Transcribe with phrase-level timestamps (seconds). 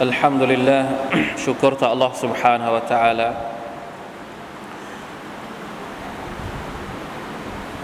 [0.00, 0.82] الحمد لله
[1.36, 3.28] شكرت الله سبحانه وتعالى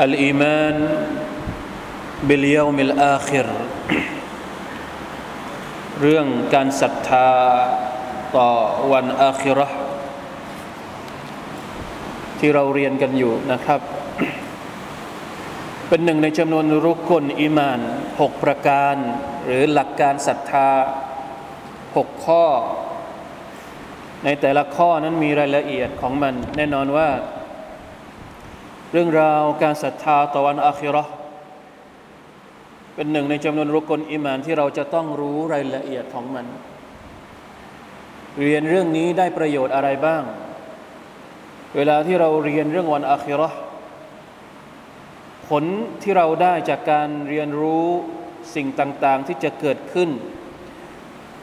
[0.00, 0.76] الإيمان
[2.28, 3.46] باليوم الآخر
[6.00, 7.30] เรื่องการศรัทธา
[8.36, 8.50] ต่อ
[8.92, 9.78] วันอาคิเราะห์
[12.38, 13.80] ที่เราเรียนกันอยู่นะครับ
[15.88, 17.80] เป็นหนึ่งในจำนวนรุกลอิมาน
[18.20, 18.96] หกประการ
[19.44, 20.70] หรือหลักการศรัทธา
[21.95, 22.45] หกข้อ
[24.25, 27.09] ในแต่ละข้อนั้นมีรายละเอียดของมัน แน่นอนว่า
[28.91, 31.13] เรื่องราวการศรัทธาต่อวันอาคิราะห์
[32.95, 36.45] เป็นหนึ่งในจำนวนรุกลอิมานที่เราจะต้องรู้รายละเอียดของมัน
[38.41, 40.23] เรียนเรื่องนี้ได้ประโยชน์อะไรบ้าง
[41.75, 43.57] เวลาที่เราเรียนเรื่องวันอาคิราะห์
[45.47, 45.63] ผล
[46.03, 47.87] ที่เราได้จากการเรียนรู้
[48.55, 50.09] สิ่งต่าง ๆ ที่จะเกิดขึ้น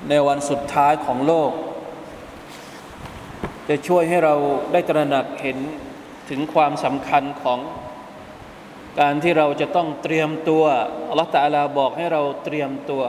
[0.10, 1.52] ในวันสุดท้ายของโลก
[3.70, 4.36] จะช่วยให้เรา
[4.72, 5.58] ได้ตระหนักเห็น
[6.30, 7.60] ถึงความสำคัญของ
[9.00, 10.64] การที่เราจะต้องเตรียมตัว
[11.10, 13.04] อัลลอฮฺตะอาลาบอกให้เราเตรียมตัว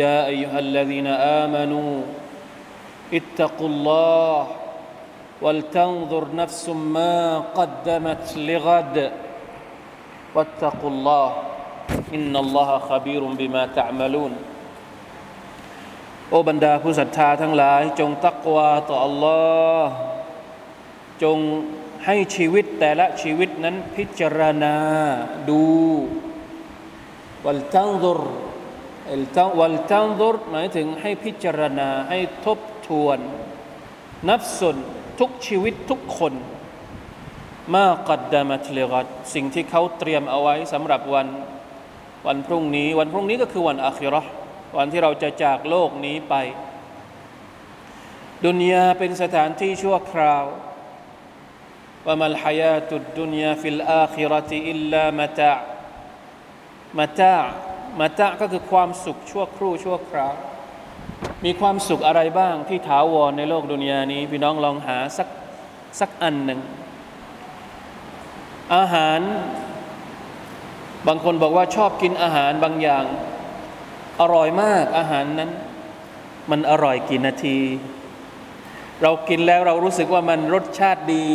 [0.00, 1.80] ยาอายุฮัลลดีนอามานู
[3.16, 4.64] อิตตะกุลลอฮ์
[5.44, 8.96] ولتنظر نفس ما قدمت لغد
[10.34, 11.28] واتقوا الله
[12.16, 14.32] إن الله خبير بما تعملون
[16.31, 19.85] โอ้บรรดาผู้ศรัทธาทั้งหลาย จงตักวาต่อ Allah
[21.23, 21.37] จง
[22.05, 24.75] ให้ชีวิตแต่ละชีวิตนั้นพิจารณา
[25.49, 25.63] ดู
[27.45, 28.21] วัลตังดุร
[29.59, 33.19] วัลตังดุรหมายถึงให้พิจารณาให้ทบทวน
[34.29, 34.75] นับส่วน
[35.19, 36.33] ทุกชีวิตทุกคน
[37.73, 41.27] มากัดดามัตเลกัดสิ่งที่เขาเตรียมเอาไว้สำหรับวัน
[42.27, 44.31] วันพรุ่งนี้ วันพรุ่งนี้ก็คือวันอาคิราะห์
[44.77, 46.35] วันที่เราจะจากโลกนี้ไป
[48.45, 50.45] ดุนยาเป็นสถานที่ชั่วคราว
[52.05, 55.53] ว่ามัลฮายาตุดดุนยาฟิลอาคิรติอิลลามะตะ
[56.97, 57.35] มะตะ
[57.99, 60.33] มะตะก็คือความสุขชั่วครู่ชั่วคราว
[61.45, 65.27] มีความสุขอะไรบ้างที่ถาวรในโลกดุนยานี้ พี่น้องลองหาสัก
[65.99, 66.59] สักอันหนึ่ง
[68.75, 69.21] อาหาร
[71.07, 73.05] บางคนบอกว่าชอบกินอาหารบางอย่าง
[74.21, 75.51] อร่อยมากอาหารนั้น
[76.51, 77.57] มันอร่อยกี่นาที
[79.01, 81.25] เรากินแล้วเรารู้สึกว่ามันรสชาติดี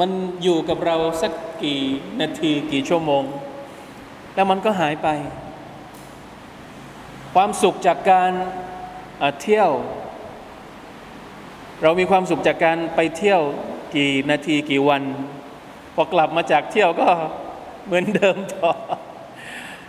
[0.00, 0.10] มัน
[0.42, 1.80] อยู่กับเราสักกี่
[2.20, 3.24] นาทีกี่ชั่วโมง
[4.34, 5.08] แล้วมันก็หายไป
[7.34, 8.32] ความสุขจากการ
[9.42, 9.70] เที่ยว
[11.82, 13.40] เรามีความสุขจากการไปเที่ยว
[13.96, 15.02] กี่นาทีกี่วัน
[15.94, 17.08] พอกลับมาจากเที่ยวก็
[17.86, 18.70] เหมือนเดิมต่อ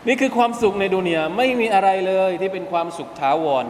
[0.06, 3.66] นี่คือความสุขในดุนยาไม่มีอะไรเลยที่เป็นความสุขถาวร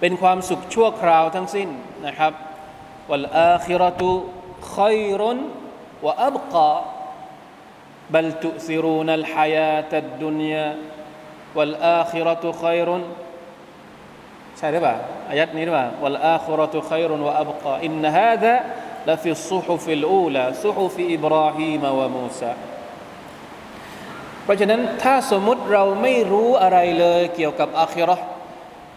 [0.00, 1.68] เป็นความสุขชั่วคราวทั้งสิ้น
[2.06, 2.32] นะครับ
[3.10, 4.10] วัลอาคิรตุ
[4.76, 5.38] ขัยรุน
[6.06, 6.70] วะอับกา
[8.14, 10.68] بل تؤثرون الحياة الدنيا
[11.56, 12.88] والآخرة خير
[14.58, 14.96] ใช่หรือเปล่า
[15.30, 17.20] อายัดนี้หรือเปล่าวัลอาคิรตุขัยรุน
[24.43, 28.25] เพราะฉะนั้นถ้าสมมุติเราไม่รู้อะไรเลยเกี่ยวกับอาคิราะห์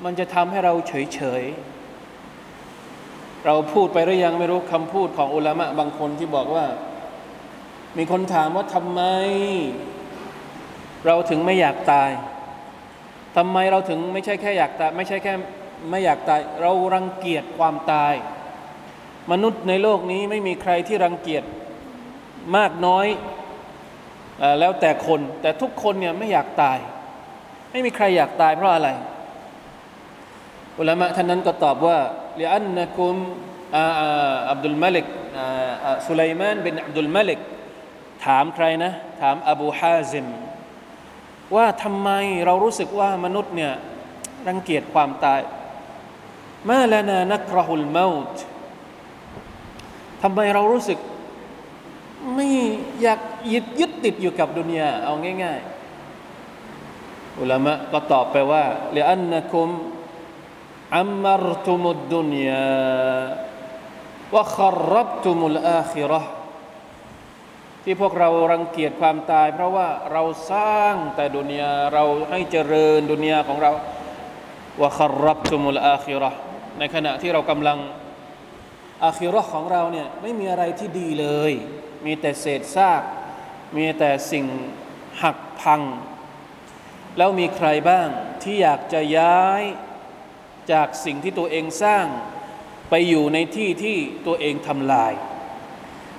[0.05, 1.43] มันจะทำให้เราเฉยเฉย
[3.47, 6.67] เราพูดไปหรือยังไม่รู้คำพูดของอุลามะบางคนที่บอกว่า
[7.99, 9.01] มีคนถามว่าทำไม
[11.07, 12.11] เราถึงไม่อยากตาย
[13.37, 15.33] ทำไมเราถึงไม่ใช่แค่อยากตาย ไม่ใช่แค่
[15.91, 18.15] ไม่อยากตาย เรารังเกียจความตาย
[19.33, 21.45] มนุษย์ในโลกนี้ไม่มีใครที่รังเกียจ
[22.57, 23.07] มากน้อย
[24.61, 26.79] แล้วแต่คนแต่ทุกคนเนี่ยไม่อยากตาย
[27.71, 28.89] ไม่มีใครอยากตายเพราะอะไร
[30.79, 31.99] อุลามะท่านนั้นก็ตอบว่า
[32.41, 33.15] ลิอันนะกุม
[34.51, 35.07] อับดุลมาลิก
[36.07, 37.41] สุไลมานบินอับดุลมาลิก
[38.25, 40.27] ถามใครนะ ถามอบูฮาซิม
[41.55, 42.11] ว่าทำไม
[42.47, 43.73] เรารู้สึกว่ามนุษย์เนี่ย
[44.49, 45.41] รังเกียจความตาย
[46.69, 48.41] มาลานานักรหุลเมาต์
[50.23, 50.99] ทำไมเรารู้สึก
[52.35, 52.49] ไม่
[53.03, 53.21] อยาก
[53.53, 55.61] ยึดยึดติดอยู่กับดุนยาเอาง่าย
[56.45, 59.69] ๆ อุลามะก็ตอบไปว่าเลอันนะคุม
[60.99, 62.67] อัมมรตุมุดดุนยา
[64.35, 64.59] วะข
[64.93, 66.23] รับตุมุลอาคิระ
[67.83, 70.23] ที่พวกเรารังเกียจความตาย เพราะว่าเรา
[70.53, 73.73] สร้างแต่ดุนยาเราให้เจริญดุนยาของเรา
[74.83, 76.39] วะขรับตุมุลอาคิราะห์
[76.79, 77.79] ในขณะที่เรากำลัง
[79.05, 81.53] อาคิราะห์ของเราเนี่ยไม่มีอะไรที่ดีเลย
[82.05, 83.03] มีแต่เศษซาก
[83.75, 84.45] มีแต่สิ่ง
[85.23, 85.83] หักพัง
[87.17, 88.09] แล้วมีใครบ้าง
[88.43, 89.63] ที่อยากจะย้าย
[90.73, 92.07] จากสิ่งที่ตัวเองสร้าง
[92.91, 93.97] ไปอยู่ในที่ที่
[94.27, 95.13] ตัวเองทำลาย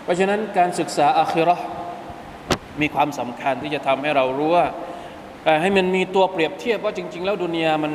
[0.04, 1.66] เพราะฉะนั้นการศึกษาอาคิราะห์
[2.82, 4.68] มีความสำคัญที่จะทำให้เรารู้ว่า
[5.62, 7.94] ให้มันมีตัวเปรียบเทียบว่าจริง ๆ แล้วดุนยามัน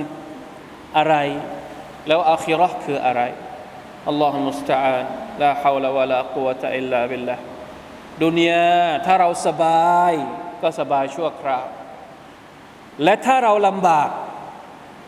[0.96, 1.14] อะไร
[2.08, 3.22] แล้วอาคิราะห์คืออะไร
[4.08, 5.04] الله المستعان
[5.42, 7.36] لا حول ولا قوة إلا بالله
[8.22, 8.66] ดุนยา
[9.06, 10.12] ถ้าเราสบาย
[10.62, 11.66] ก็สบายชั่วคราว
[13.04, 14.08] และถ้าเราลำบาก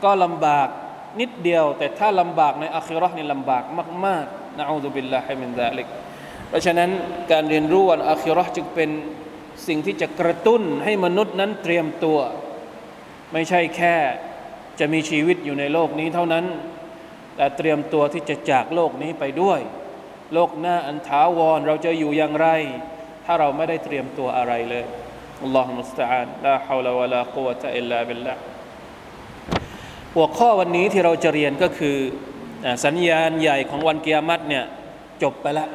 [0.05, 0.69] ก็ลำบาก
[1.21, 3.63] นิดเดียว แต่ถ้าลำบากในอาคิราะห์นี่ลำบาก
[4.07, 5.87] มากๆنعوذ بالله من ذلك
[6.49, 6.91] เพราะฉะนั้น
[7.33, 8.91] การเรียนรู้วันอาคิราะห์จึงเป็น
[9.67, 12.19] สิ่งที่จะกระตุ้นให้มนุษย์นั้นเตรียมตัว
[13.33, 13.97] ไม่ใช่แค่
[14.81, 16.45] จะมีชีวิตอยู่ในโลกนี้เท่านั้น
[17.37, 19.61] แต่เตรียมตัวที่จะจากโลกนี้ไปด้วย
[20.35, 22.49] โลกหน้าอันถาวรเราจะอยู่อย่างไร
[23.25, 24.85] ถ้าเราไม่ได้เตรียมตัวอะไรเลย
[25.43, 28.35] อัลลอฮฺมุสตาานลาฮาวลาวะลากุวะตะอิลลาบิลลา
[30.15, 31.97] หัวข้อวันนี้ที่เราจะเรียนก็คือ
[32.85, 34.65] สัญญาณใหญ่ของวันเกียรติเนี่ย
[35.23, 35.71] จบไปแล้ว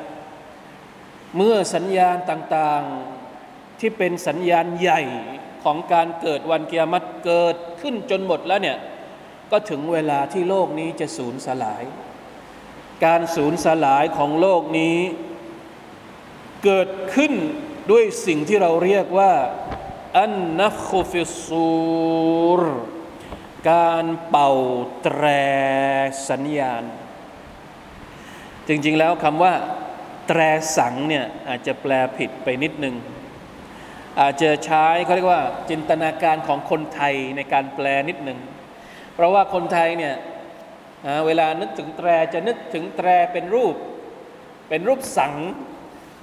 [1.35, 5.01] เมื่อสัญญาณต่างๆที่เป็นสัญญาณใหญ่
[5.63, 8.77] ของการเกิดวันเกียรติเกิดขึ้นจนหมดแล้วเนี่ย
[9.51, 11.83] ก็ถึงเวลาที่โลกนี้จะสูญสลาย
[13.05, 14.97] การสูญสลายของโลกนี้
[16.63, 17.33] เกิดขึ้น
[17.91, 19.33] ด้วยสิ่งที่เราเรียกว่า
[20.17, 21.69] อันนัฟคุฟิซู
[22.59, 22.61] ร
[23.71, 24.51] การเป่า
[25.03, 25.25] แตร
[26.29, 26.83] สัญญาณ
[28.67, 29.53] จริง ๆ แล้วคำว่า
[30.27, 30.39] แตร
[30.77, 32.95] สังเนี่ยอาจจะแปลผิดไปนิดนึง
[34.19, 38.39] อาจจะใช้เขาเรียกว่า จินตนาการของคนไทยในการแปลนิดหนึ่ง
[39.13, 40.15] เพราะว่าคนไทยเนี่ย
[41.25, 43.75] เวลานึกถึงแตรจะนึกถึงแตรเป็นรูป
[44.69, 45.33] เป็นรูปสัง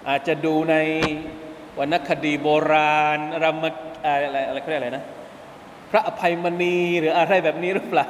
[0.08, 0.76] อาจจะดูใน
[1.78, 5.04] วรรณคดีโบราณรำอะไรอะไรเขาเรียกอะไรนะ
[5.90, 8.08] พระอภัยมณีหรืออะไรแบบนี้หรือเปล่า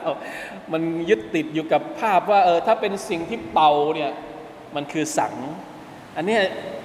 [0.73, 4.11] มันยึดติดอยู่กับภาพว่าเออถ้าเป็นสิ่งที่เป่าเนี่ย
[4.75, 5.35] มันคือสัง
[6.17, 6.37] อันนี้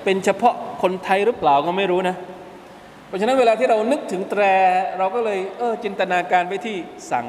[0.04, 2.16] เป็นเฉพาะคนไทยหรือเปล่าก็ไม่รู้นะ
[3.08, 4.44] เพราะฉะนั้นเวลาที่เรานึกถึงแตร
[4.98, 6.76] เราก็เลยเออจินตนาการไปที่
[7.12, 7.26] สัง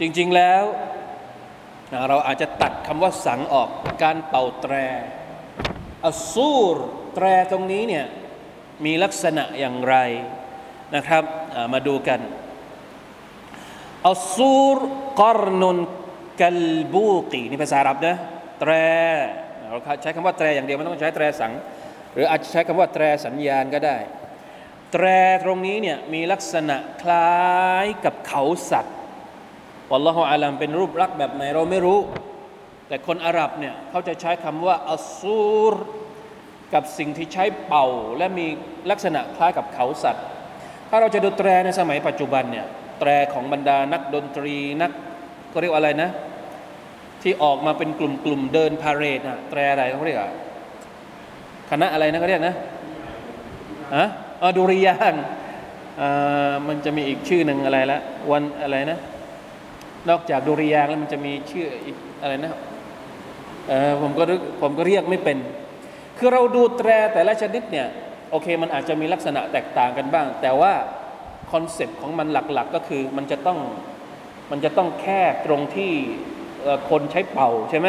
[0.00, 0.62] จริงๆแล้ว
[2.08, 3.68] เราอาจจะตัดคำว่าสังออก
[4.02, 4.74] การเป่าแตร
[6.08, 6.76] อัสูร
[7.14, 8.04] แตรตรงนี้เนี่ย
[8.84, 9.96] มีลักษณะอย่างไร
[10.96, 11.24] นะครับ
[11.72, 12.20] มาดูกัน
[14.08, 14.78] อัลซูร
[15.22, 15.78] กอรนุน
[16.40, 16.62] กัล
[16.94, 18.16] บูกีนี่ภาษาอาหรับนะ
[18.60, 18.72] แตร
[19.68, 21.52] เราใช้คำว่าแตรอย่างเดียวไม่ต้องใช้แตรสัง
[22.12, 23.96] หรืออาจจะใช้คำว่าแตรสัญญาณก็ได้
[24.92, 25.04] แตร
[25.44, 28.96] ตรงนี้เนี่ยมีลักษณะคล้ายกับเขาสัตว์
[29.90, 31.98] วัลลอฮฺอาลัมเป็นรูปลักษณ์แบบไหนเราไม่รู้
[32.88, 35.74] แต่คนอาหรับเนี่ยเขาจะใช้คำว่าอัซูร
[36.76, 37.86] กับสิ่งที่ใช้เป่า
[38.18, 38.46] และมี
[38.90, 40.24] ลักษณะคล้ายกับเขาสัตว์
[40.90, 42.66] ถ้าเราจะดูแตรในสมัยปัจจุบันเนี่ย
[43.00, 44.90] แตรของบรรดานักดนตรีนัก
[45.52, 46.10] ก็เรียกว่าอะไรนะ
[47.22, 50.32] ที่ออกมาเป็นกลุ่มๆเดินพาเรดนะแตรอะไรเขาเรียกอะ
[51.70, 52.54] คณะอะไรนะเขาเรียกนะ
[53.94, 54.04] อะ
[54.42, 55.14] ออดุริยาง
[56.68, 58.98] มันจะมีอีกชื่อหนึ่งอะไรละวันอะไรนะ
[60.08, 62.52] นอกจากดุริยางแล้วมันจะมีชื่ออีกอะไรนะ
[64.02, 64.22] ผมก็
[64.62, 65.38] ผมก็เรียกไม่เป็น
[66.18, 67.88] คือเราดูแตรแต่ละชนิดเนี่ย
[68.30, 70.72] โอเคมันอาจจะมีลักษณะแตกต่างกันบ้าง แต่ว่า
[71.52, 73.58] concept ของมันหลักๆก็คือมันจะต้อง
[74.50, 75.92] มันจะต้องแคบตรงที่
[76.90, 77.88] คนใช้เป่าใช่ไหม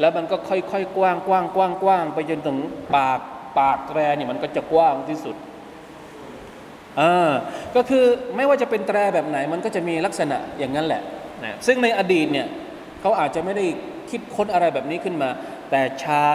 [0.00, 2.58] แล้วมันก็ค่อยๆกว้างกว้างกว้างกว้างไปจนถึง
[2.96, 3.20] ปาก
[3.58, 5.36] ปากแตรเนี่ยมันก็จะกว้างที่สุด
[7.00, 7.30] อ่า
[7.76, 8.04] ก็คือ
[8.36, 11.02] ไม่ว่าจะเป็นแตรแบบไหน มันก็จะมีลักษณะอย่างนั้นแหละ
[11.44, 12.46] นะซึ่งในอดีตเนี่ย
[13.00, 13.66] เขาอาจจะไม่ได้
[14.10, 15.30] คิดค้นอะไรแบบนี้ขึ้นมา
[15.70, 16.30] แต่ใช้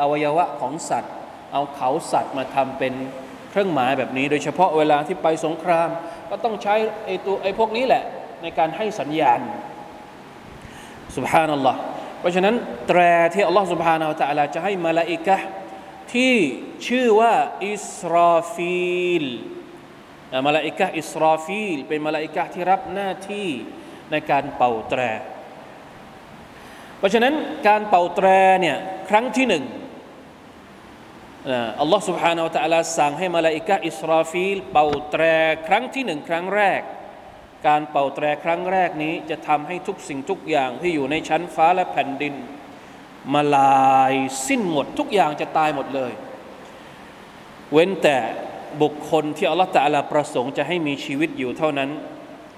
[0.00, 1.12] อวัยวะของสัตว์
[1.52, 2.94] เอาเขาสัตว์มาทำเป็น
[3.50, 5.88] เครื่องหมายแบบนี้ โดยเฉพาะเวลาที่ไปสงคราม
[6.30, 6.74] ก็ต้องใช้
[7.06, 8.04] ไอ้ตัวไอ้พวกนี้แหละ
[8.42, 9.40] ในการให้สัญญาณ
[11.16, 11.78] สุบฮานัลลอฮ์
[12.20, 12.54] เพราะฉะนั้น
[12.88, 13.00] แตร
[13.34, 15.36] ที่อัลลอฮ์สุบฮานาอัลตะลาจะให้มาลาอิกะ
[16.14, 16.34] ที่
[16.88, 17.34] ชื่อว่า
[17.68, 19.24] อิสราฟิล
[20.46, 23.48] มาลาอิกะอิสราฟิลเป็นมาลาอิกะที่รับหน้าที่
[24.10, 25.00] ในการเป่าแตร
[26.98, 27.34] เพราะฉะนั้น
[27.68, 28.28] การเป่าแตร
[28.60, 28.76] เนี่ย
[29.08, 29.64] ครั้งที่หนึ่ง
[31.81, 35.23] อัลลอฮ์ سبحانه และ تعالى สั่งให้มาลาอิกะอิสราฟีลเป่าแตร
[35.67, 36.81] ครั้งที่หนึ่งครั้งแรก
[37.67, 42.33] การเป่าแตรครั้งแรกนี้จะทำให้ทุกสิ่งทุกอย่างที่อยู่ในชั้นฟ้าและแผ่นดิน
[43.33, 44.13] มาลาย
[44.47, 46.11] สิ้นหมด ทุกอย่างจะตายหมดเลย
[47.71, 48.17] เว้นแต่
[48.81, 51.89] บุคคลที่อัลลอฮฺตะลาประสงค์จะให้มีชีวิตอยู่เท่านั้น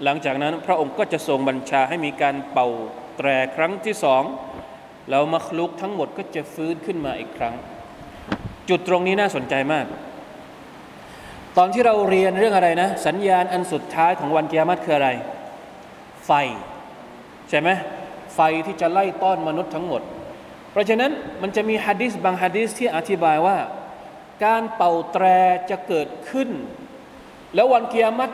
[0.04, 2.68] หลังจากนั้นพระองค์ก็จะทรงบัญชาให้มีการเป่า
[3.18, 4.24] แตรครั้งที่สอง
[5.10, 7.56] แล้วมัคลุกทั้งหมดก็จะฟื้นขึ้นมาอีกครั้ง
[8.69, 9.87] จุดตรงนี้น่าสนใจมาก
[11.57, 15.11] ตอนที่เราเรียนเรื่องอะไรนะ สัญญาณอันสุดท้ายของวันกิยามัตคืออะไร
[16.27, 16.31] ไฟ
[17.51, 17.69] ใช่ไหม
[18.35, 20.03] ไฟที่จะไล่ต้อนมนุษย์ทั้งหมด
[20.71, 23.57] เพราะฉะนั้นมันจะมีฮะดิษบางฮะดิษที่อธิบายว่า
[24.45, 25.25] การเป่าแตร
[25.71, 26.49] จะเกิดขึ้น
[27.55, 28.31] แล้ววันกิยามัต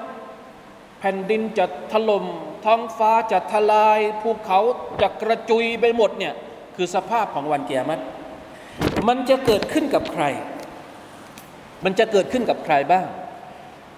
[1.00, 2.24] แผ่นดินจะถล่ม
[2.64, 4.60] ท้องฟ้าจะทลายภูเขา
[5.02, 6.34] จะกระจุยไปหมดเนี่ย
[6.76, 7.98] คือสภาพของวันกิยามัต
[9.07, 10.23] มันจะเกิดขึ้นกับใคร
[11.85, 13.05] มันจะเกิดขึ้นกับใครบ้าง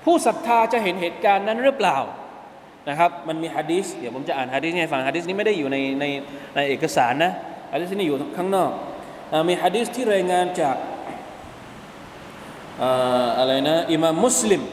[0.03, 1.97] ผู้ศรัทธาจะเห็นเหตุการณ์นั้นหรือเปล่า
[2.89, 6.05] นะครับ มันมีฮะดีษเดี๋ยวผมจะอ่านฮะดีษให้ฟังฮะดีษนี้ไม่ได้อยู่ในใน
[6.55, 7.31] ในเอกสารนะ
[7.73, 8.71] ฮะดีษนี้อยู่ข้างนอก
[9.47, 10.75] มีฮะดีษที่รายงานจาก
[13.39, 14.63] อะไรนะอิมามมุสลิม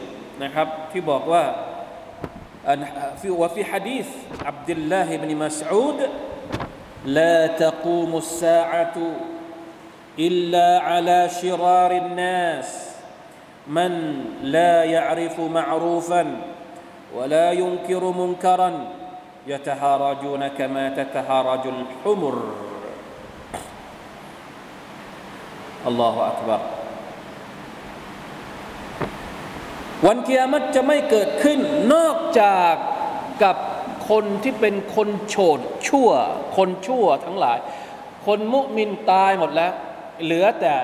[0.43, 1.45] นะครับที่บอกว่า
[3.21, 4.09] في وفي حديث
[4.49, 5.99] عبد الله بن مسعود
[7.19, 8.97] لا تقوم الساعة
[10.19, 12.69] إلا على شرار الناس
[13.67, 13.93] من
[14.43, 16.41] لا يعرف معروفا
[17.14, 18.71] ولا ينكر منكرا
[19.47, 22.37] يتهارجون كما تتهارج الحمر
[25.87, 26.61] الله أكبر
[30.07, 31.59] วันเกียรติจะไม่เกิดขึ้น
[31.95, 32.75] นอกจาก
[33.43, 33.57] กับ
[34.11, 36.11] คนที่เป็นคนโฉดชั่ว
[36.57, 37.59] คนชั่วทั้งหลาย
[38.26, 39.73] คนมุมินตายหมดแล้ว
[40.25, 40.75] เหลือแต่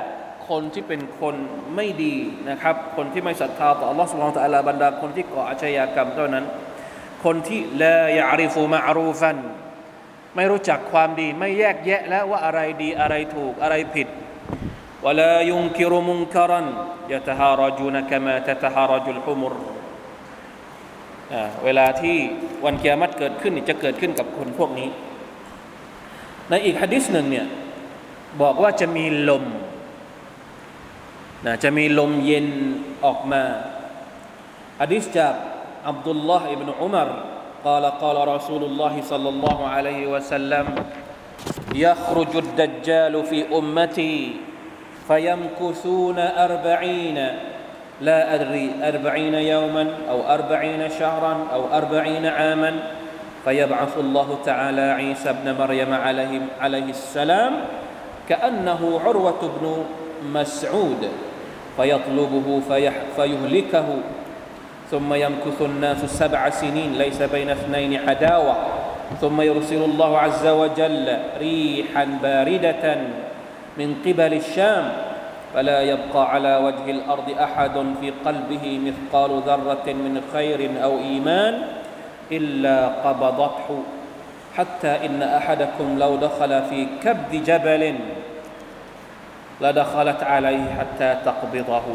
[0.49, 1.35] คนที่เป็นคน
[1.77, 2.17] ไม่ดี
[2.51, 6.45] นะครับ คนที่ไม่ศรัทธาต่อ Allah سبحانه และ تعالى บรรดาคนที่ก่ออาชญากรรมเท่านั้น
[7.25, 9.39] คนที่ละยาริฟูมาอารูฟัน
[10.37, 14.09] ไม่รู้จักความดี ไม่แยกแยะแล้วว่าอะไรดีอะไรถูกอะไรผิด
[15.05, 16.61] ولا ينكر منكرا
[17.15, 19.53] يتهارجون كما تتهارج الحمر
[21.65, 22.17] เวลาที่
[22.65, 24.89] วันเกียรติเกิดขึ้นจะเกิดขึ้นกับคนพวกนี้
[26.49, 27.47] ในอีกฮะดิษหนึ่งเนี่ย
[28.41, 29.45] บอกว่าจะมีลม
[31.47, 32.47] นะจะมีลมเย็น
[33.05, 33.45] ออกมา
[34.81, 35.35] ฮะดิษจาก
[35.89, 37.11] อับดุลลอฮ์อิบนุอุมาร
[37.65, 40.67] قال قال رسول الله صلى الله عليه وسلم
[41.75, 44.37] يخرج الدجال في أمتي
[45.09, 47.19] فيمكثون أربعين
[48.01, 52.73] لا أدري أربعين يوما أو أربعين شهرا أو أربعين عاما
[53.45, 57.53] فيبعث الله تعالى عيسى ابن مريم عليه, عليه السلام
[58.30, 59.84] كأنه عروة بن
[60.34, 61.10] مسعود
[61.78, 62.62] فيطلبه
[63.16, 63.86] فيهلكه.
[64.92, 68.56] ثم يمكث الناس سبع سنين ليس بين اثنين عداوة.
[69.22, 72.98] ثم يرسل الله عز وجل ريحا باردة
[73.78, 74.92] من قبل الشام.
[75.54, 81.62] فلا يبقى على وجه الأرض أحد في قلبه مثقال ذرة من خير أو إيمان
[82.32, 83.84] إلا قبضته.
[84.57, 87.83] حتى ان احدكم لو دخل في كبد جبل
[89.61, 91.87] لدخلت عليه حتى تقبضه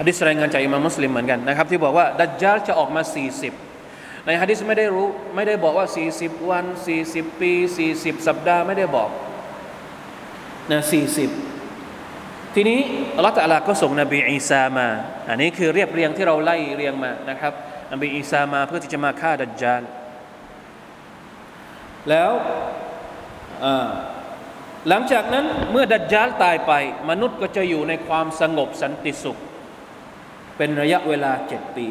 [0.00, 3.02] ฮะดิษรายงานจากอิมามมุสลิมเหมือนกันนะครับ ที่บอกว่าดัจจาลจะออกมา
[3.64, 5.86] 40 ในฮะดิษไม่ได้รู้ ไม่ได้บอกว่า
[6.18, 6.64] 40 วัน
[7.02, 7.52] 40 ปี
[7.90, 9.10] 40 สัปดาห์ไม่ได้บอก
[10.70, 10.82] นะ
[11.48, 12.80] 40 ทีนี้
[13.16, 14.88] อัลลอฮฺตะลาก็ส่งนบีอีสามา
[15.28, 17.52] อันนี้คือเรียบเรียงที่เราไล่เรียงมานะครับ
[17.92, 19.82] นบีอีสามาเพื่อที่จะมาฆ่าดัจจาล
[22.09, 22.31] แล้ว
[24.87, 26.73] หลังจากนั้นเมื่อดัจจาลตายไป
[27.09, 29.37] มนุษย์ก็จะอยู่ในความสงบสันติสุข
[30.57, 31.87] เป็นระยะเวลาเจ็ดปี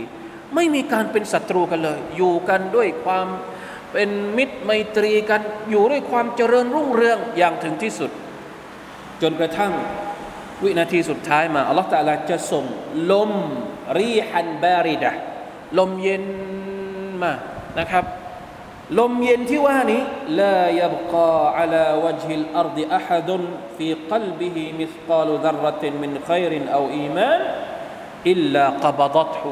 [0.54, 3.26] ไม่มีการเป็นศัตรูกันเลย อยู่กันด้วยความ
[3.92, 5.40] เป็นมิตรไมตรีกัน
[5.70, 8.10] อยู่ด้วยความเจริญรุ่งเรืองอย่างถึงที่สุด
[9.22, 9.72] จนกระทั่ง
[10.62, 12.64] วินาทีสุดท้ายมาอัลลอฮฺตาลาจะส่ง
[13.10, 13.32] ลม
[13.98, 15.10] ريحا باردة
[15.78, 16.24] ลมเย็น
[17.22, 17.32] มา
[17.78, 18.04] นะครับ
[18.98, 20.02] ลมเย็นที่ว่านี้
[20.40, 27.40] لا يبقى على وجه الأرض أحد في قلبه مثقال ذرة من خير أو إيمان
[28.30, 29.50] إلا قبضته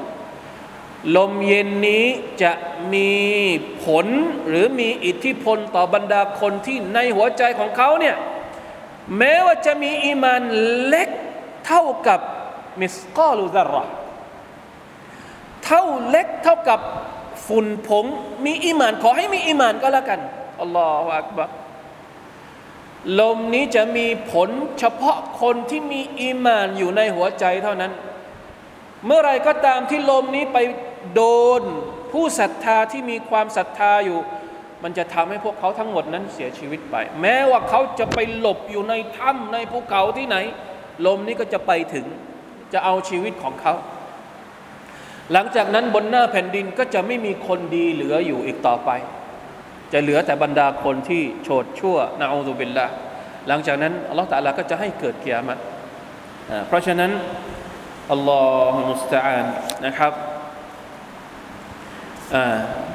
[1.16, 2.06] ลมเย็นนี้
[2.42, 2.52] จะ
[2.92, 3.10] มี
[3.84, 4.06] ผล
[4.48, 8.16] หรือมีอิทธิพลต่อบรรดาคนที่ในหัวใจของเขาเนี่ย
[9.18, 10.42] แม้ว่าจะมีอีมาน
[10.86, 11.10] เล็ก
[11.66, 12.20] เท่ากับ
[12.80, 13.92] مثقال ذرة
[15.64, 16.80] เท่าเล็กเท่ากับ
[17.46, 18.04] ฝุ่นผง
[18.44, 20.20] มีอีมาน ขอให้มีอีมานก็แล้วกัน
[20.60, 21.48] الله أكبر
[23.20, 27.92] ลมนี้จะมีผลเฉพาะคนที่มีอีมานอยู่ในหัวใจเท่านั้น
[29.06, 30.58] เมื่อไรก็ตามที่ลมนี้ไป
[31.14, 31.22] โด
[31.60, 31.62] น
[32.12, 34.18] ผู้ศรัทธาที่มีความศรัทธาอยู่
[34.82, 40.36] มันจะทำให้พวกเขาทั้งหมดนั้นเสียชีวิตไป แม้ว่าเขาจะไปหลบอยู่ในถ้ำในภูเขาที่ไหน
[41.06, 42.06] ลมนี้ก็จะไปถึง
[42.72, 43.74] จะเอาชีวิตของเขา
[45.32, 48.90] หลังจากนั้นบนหน้าแผ่นดินก็จะไม่มีคนดีเหลืออยู่อีกต่อไป
[49.92, 52.86] จะเหลือแต่บรรดาคนที่โฉดชั่วนาอูซุบิลละ
[53.48, 55.60] หลังจากนั้นอัลลอฮฺตะลาก็จะให้เกิดเกียรติ
[56.66, 57.10] เพราะฉะนั้น
[58.12, 58.42] อัลลอ
[58.72, 59.44] ฮฺมุสตาาน
[59.86, 60.12] นะครับ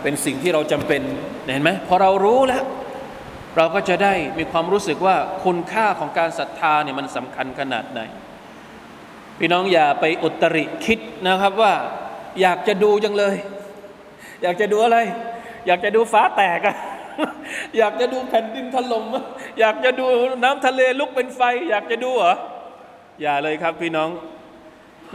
[0.01, 1.01] เป็นสิ่งที่เราจำเป็น
[1.51, 2.63] เห็นไหมพอเรารู้แล้ว
[3.57, 8.01] เราก็จะได้มีความรู้สึกว่าคุณค่าของการศรัทธาเนี่ยมันสำคัญขนาดไหน
[9.39, 11.73] พี่น้องอย่าไปอุตริคิดนะครับว่า
[12.41, 13.35] อยากจะดูจังเลย
[14.43, 14.97] อยากจะดูอะไร
[15.67, 16.75] อยากจะดูฟ้าแตกอะ
[17.77, 19.05] อยากจะดูแผ่นดินถล่ม
[19.59, 20.05] อยากจะดู
[20.43, 22.35] น้ำทะเลลุกเป็นไฟ อยากจะดูเหรอ
[23.21, 24.09] อย่าเลยครับพี่น้อง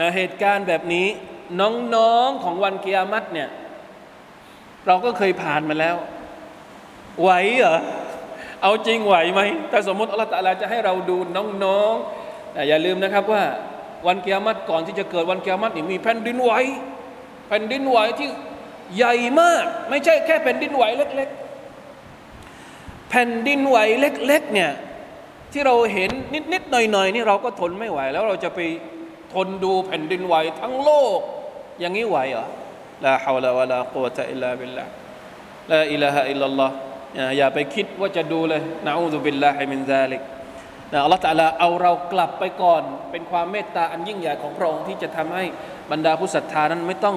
[0.00, 1.06] นะเหตุการณ์แบบนี้
[1.94, 3.48] น้องๆของวันเกียรติเนี่ย
[4.86, 5.96] เราก็เคยผ่านมาแล้ว
[7.22, 7.78] ไหวเหรอ
[8.62, 11.16] เอาจริงไหวไหมแต่สมมติอัลตะลาจะให้เราดู
[11.64, 13.42] น้องๆอย่าลืมนะครับว่า
[14.06, 16.52] วันเกียรติก่อนที่จะเกิดวันเกียรตินี่มีแผ่นดินไหว
[17.48, 18.28] แผ่นดินไหวที่
[18.96, 21.28] ใหญ่มาก ไม่ใช่แค่แผ่นดินไหวเล็ก
[22.14, 24.70] ๆ แผ่นดินไหวเล็ก ๆ เนี่ย
[25.52, 26.10] ที่เราเห็น
[26.52, 28.60] นิด ๆ หน่อย ๆ นี่เราก็ทนไม่ไหว แล้วเราจะไป
[29.34, 31.20] ทนดูแผ่นดินไหวทั้งโลก
[31.80, 32.46] อย่างนี้ไหวเหรอ
[33.04, 36.74] لا حول ولا قوة إلا بالله لا إله إلا الله
[37.38, 40.20] อย่าไปคิดว่าจะดูเลยنعوذ بالله من ذلك
[40.92, 45.44] นะอัลลอฮฺตะลาเอาเรากลับไปก่อน เป็นความเมตตาอันยิ่งใหญ่ของพระองค์ที่จะทำให้
[45.90, 47.16] บรรดาผู้ศรัทธานั้นไม่ต้อง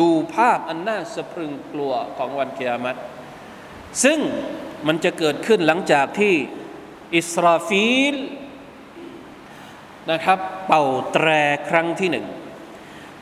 [0.00, 2.98] ดูภาพอันน่าสะพรึงกลัวของวันเกียรติ
[4.04, 4.18] ซึ่ง
[4.86, 6.34] มันจะเกิดขึ้นหลังจากที่
[7.16, 8.14] อิสราฟีล
[10.10, 11.28] นะครับ เป่าแตร
[11.68, 12.26] ครั้งที่หนึ่ง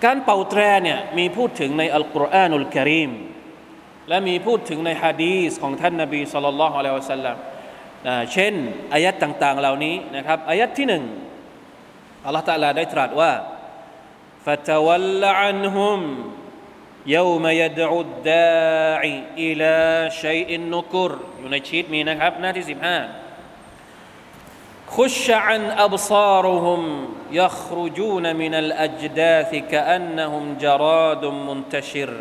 [0.04, 3.10] การเป่าแตรเนี่ยมีพูดถึงในอัลกุรอานุลกิริม
[4.08, 7.36] และมีพูดถึงในฮะดีสของท่านนบีสุลต่านละฮ์อะลัยฮิวะสัลลัม
[8.33, 8.53] เช่น
[8.93, 11.03] อายัดต่างๆเหล่านี้นะครับอายัดที่หนึ่ง
[12.25, 13.31] อัลลอฮฺตะลาได้ตรัสว่า
[14.45, 16.31] فتول عنهم
[17.05, 19.75] يوم يدعو الداعي إلى
[20.23, 22.97] شيء نكر อยู่ในชีตมีนะครับหน้าที่สิบห้า
[24.95, 26.81] خش عن أبصارهم
[27.31, 32.11] يخرجون من الأجداث كأنهم جراد منتشر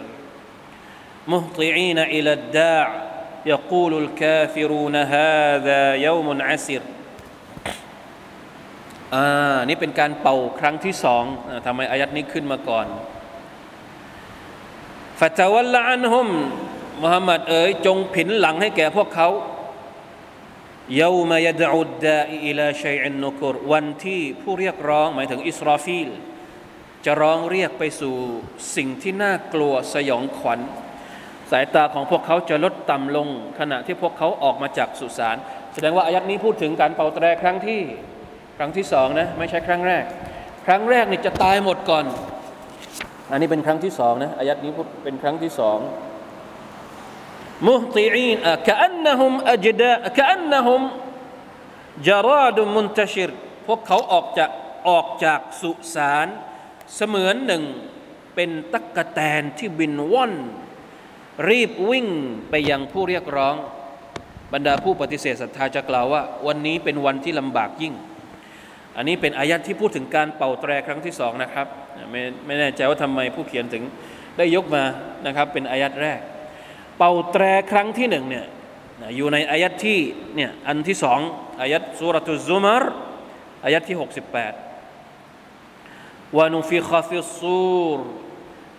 [1.29, 3.08] مهطعين إلى الداع
[3.53, 6.83] يقول الكافرون هذا يوم عسر
[9.15, 11.25] อ่านี่เป็นการเป่าครั้งที่สอง
[11.67, 12.87] ทำไมอายัดนี้ขึ้นมาก่อน
[15.21, 16.29] ฟาตวัลละอันฮุม
[17.03, 19.29] มุฮัมมัดเอ๋ยจงผินหลังให้แก่พวกเขา
[21.01, 26.09] ยามา ยดอุดดาอิลาชัยอินนุกุรวันที่ผู้เรียกร้อง หมายถึงอิสราฟีล
[27.05, 28.17] จะร้องเรียกไปสู่
[28.77, 30.61] สิ่งที่น่ากลัวสยองขวัญ
[31.52, 33.28] สายตาของพวกเขาจะลดต่ำลง
[33.60, 35.38] ขณะที่พวกเขาออกมาจากสุสาน
[35.74, 37.82] แสดงว่าอายัดนี้พูดถึงการเป่าแตรครั้งที่
[38.58, 40.04] ครั้งที่สองนะไม่ใช่ครั้งแรก
[40.66, 42.06] ครั้งแรกนี่จะตายหมดก่อน
[43.32, 45.78] อันนี้เป็นครั้งที่สองนะอายัดนี้พูดเป็นครั้งที่สอง
[47.68, 50.82] มุฮติอีนกะอันนะฮุมอจดะกะอันนะฮุม
[52.08, 53.32] จาราดุมุนตชิร
[53.68, 54.50] พวกเขาออกจาก
[54.90, 56.28] ออกจากสุสาน
[56.96, 57.64] เสมือนหนึ่ง
[58.36, 60.34] เป็นตักกะแตนที่บินว่อน
[61.48, 62.08] รีบวิ่ง
[62.50, 63.56] ไปยังผู้เรียกร้อง
[64.54, 67.94] บรรดาผู้ปฏิเสธศรัทธาจะกล่าวว่า วันนี้เป็นวันที่ลำบากยิ่ง
[68.98, 71.68] อันนี้เป็นอายัดที่พูดถึงการเป่าแตรครั้งที่สองนะครับ
[72.12, 73.84] ไม่ไม่แน่ใจว่าทำไมผู้เขียนถึง
[74.38, 74.84] ได้ยกมา
[75.26, 76.20] นะครับเป็นอายัดแรก
[76.98, 78.46] เป่าแตรครั้งที่หนึ่งเนี่ย
[79.16, 80.00] อยู่ในอายัดที่
[80.36, 81.20] เนี่ยอันที่สอง
[81.62, 82.84] อายัดสุรตุซุมาร
[83.64, 84.54] อายัดที่หกสิบแปด
[86.38, 88.00] วานุฟิคฟิสซูร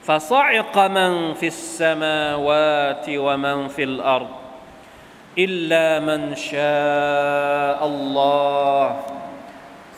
[0.07, 4.31] فصعق من في السماوات ومن في الارض
[5.37, 8.85] الا من شاء الله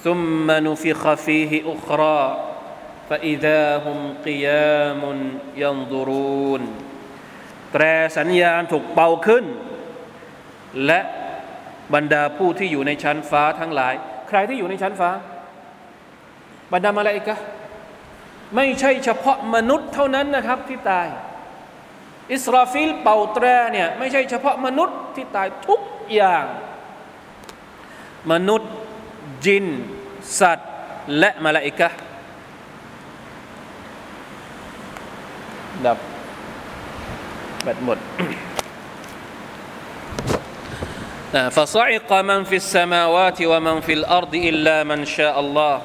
[0.04, 2.22] ثم نفخ فيه اخرى
[3.10, 5.02] فاذا هم قيام
[5.56, 6.64] ينظرون
[7.72, 7.84] แตร
[8.18, 9.46] สัญญาณถูกเป่าขึ้น
[10.86, 11.00] และ
[11.94, 13.94] บรรดาผู้ที่อยู่ในชั้นฟ้าทั้งหลาย
[14.28, 15.10] ใครที่อยู่ในชั้นฟ้า
[16.74, 17.36] บรรดามาลาอิกะ
[18.56, 21.08] ไม่ใช่เฉพาะมนุษย์เท่านั้นนะครับที่ตาย
[22.34, 25.82] อิสราฟิลเป่าแตรเนี่ยไม่ใช่เฉพาะมนุษย์ที่ตายทุก
[26.14, 26.46] อย่าง
[28.32, 28.72] มนุษย์
[29.46, 29.66] จิน
[30.40, 30.72] สัตว์
[31.20, 31.90] และมลาอิกะ
[35.86, 35.98] ดับ
[37.64, 38.00] แบตหมด
[41.58, 45.76] فصعق من في السماوات ومن في الأرض إلا من شاء الله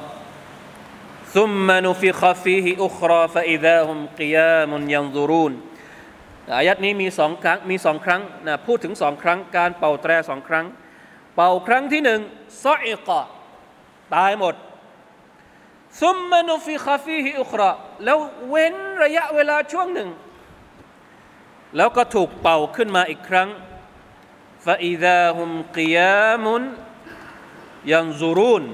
[1.34, 4.36] ซุมมานุฟิคฟีฮิอุครอฟะอิดะฮุมกิย
[4.68, 5.52] มุนยังซูรูน
[6.56, 10.66] อายัดนี้มีสองครั้งมีสองครั้งนะพูดถึงสองครั้งการเป่าแตรสองครั้ง
[11.34, 12.20] เป่าครั้งที่หนึ่ง
[12.64, 13.20] ซออิกะ
[14.14, 14.54] ตายหมด
[16.00, 17.70] ซุมมานุฟิคฟีฮิอุครา
[18.04, 20.08] แล้วเว้นระยะเวลาช่วงหนึ่ง
[21.76, 23.48] แล้วก็ถูกเป่าขึ้นมาอีกครั้ง
[24.64, 26.62] ฟาอิดาฮุมกิยามุน
[27.90, 28.64] ยันซูรุน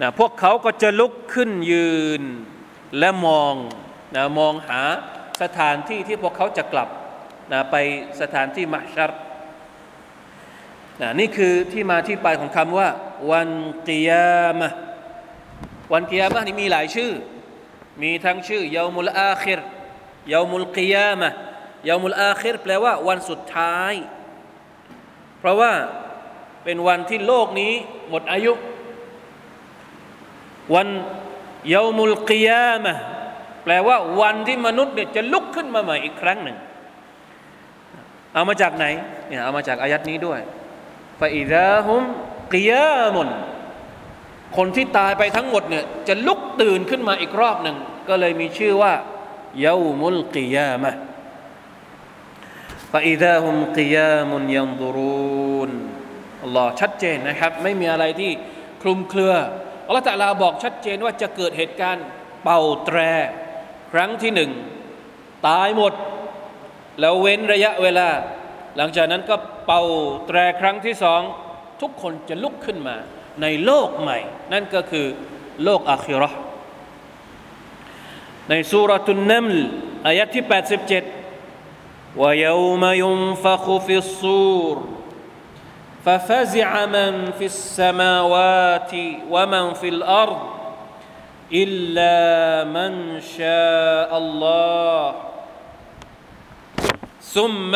[0.00, 2.22] นะพวกเขาก็จะลุกขึ้นยืน
[2.98, 3.54] และมอง
[4.16, 4.82] นะมองหา
[5.42, 6.88] สถานที่ที่พวกเขาจะกลับ
[7.52, 7.76] นะไป
[8.20, 9.10] สถานที่มัชัร
[11.00, 12.88] นะนี่คือที่มาที่ไปของคำว่า
[13.30, 13.50] วัน
[13.88, 14.68] กิยามะ
[15.92, 17.12] วันกิยามะนี่มีหลายชื่อ
[18.02, 19.60] มีทั้งชื่อยามุลอาคิร
[20.32, 21.30] ยามุลกิยามะ
[21.88, 23.94] ยามุลอาคิรแปลว่าวันสุดท้าย
[25.38, 25.72] เพราะว่า
[26.64, 27.72] เป็นวันที่โลกนี้
[28.08, 28.52] หมดอายุ
[30.74, 30.88] วัน
[31.70, 32.94] เยามุลกิยามะ
[33.64, 36.56] แปลว่าวันที่มนุษย์เนี่ยจะลุกขึ้นมาใหม่อีกครั้งหนึ่ง
[38.34, 38.84] เอามาจากไหน
[39.28, 40.40] เนี่ยเอามาจากอายัดนี้ด้วย
[41.20, 42.02] ฟาอิดาฮุม
[42.52, 43.28] กิยามุน
[44.56, 47.76] คนที่ตายไปทั้งหมดเนี่ยจะลุกตื่นขึ้นมาอีกรอบหนึ่ง
[48.08, 48.92] ก็เลยมีชื่อว่า
[49.60, 50.92] เยามุลกิยามะ
[52.92, 55.70] ฟาอิดาฮุมกิยามุนยันดูรุน
[56.42, 58.30] อัลลอฮ์ชัดเจนนะครับ ไม่มีอะไรที่
[58.82, 59.34] คลุมเครือ
[59.87, 62.05] อัลลอฮ์ตะลาบอกชัดเจนว่าจะเกิดเหตุการณ์
[62.43, 62.99] เป่าแตร
[63.91, 64.51] ครั้งที่หนึ่ง
[65.47, 65.93] ตายหมด
[66.99, 68.09] แล้วเว้นระยะเวลา
[68.77, 69.83] หลังจากนั้นก็เป่า
[70.27, 71.21] แตรครั้งที่สอง
[71.81, 72.95] ทุกคนจะลุกขึ้นมา
[73.41, 74.17] ในโลกใหม่
[74.53, 75.07] นั่นก็คือ
[75.63, 76.29] โลกอาคิรอ
[78.49, 79.55] ในสุรทุนนัมล
[80.07, 81.23] อายะที่ 87
[82.21, 84.75] ويوم ينفخ في الصور
[86.05, 88.93] ففزع من في السماوات
[89.29, 90.41] ومن في الأرض
[91.53, 92.17] إلا
[92.75, 95.15] من شاء الله
[97.21, 97.73] ثم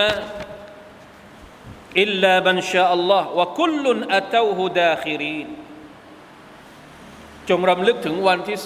[1.97, 5.47] إلا من شاء الله وكل أتوه داخرين
[7.49, 8.57] จงรำลึกถึงวันที่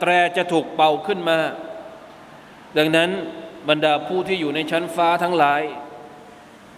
[0.00, 1.38] แตรจะถูกเป่าขึ้นมา
[2.78, 3.10] ดังนั้น
[3.68, 5.62] บรรดาผู้ที่อยู่ในชั้นฟ้าทั้งหลาย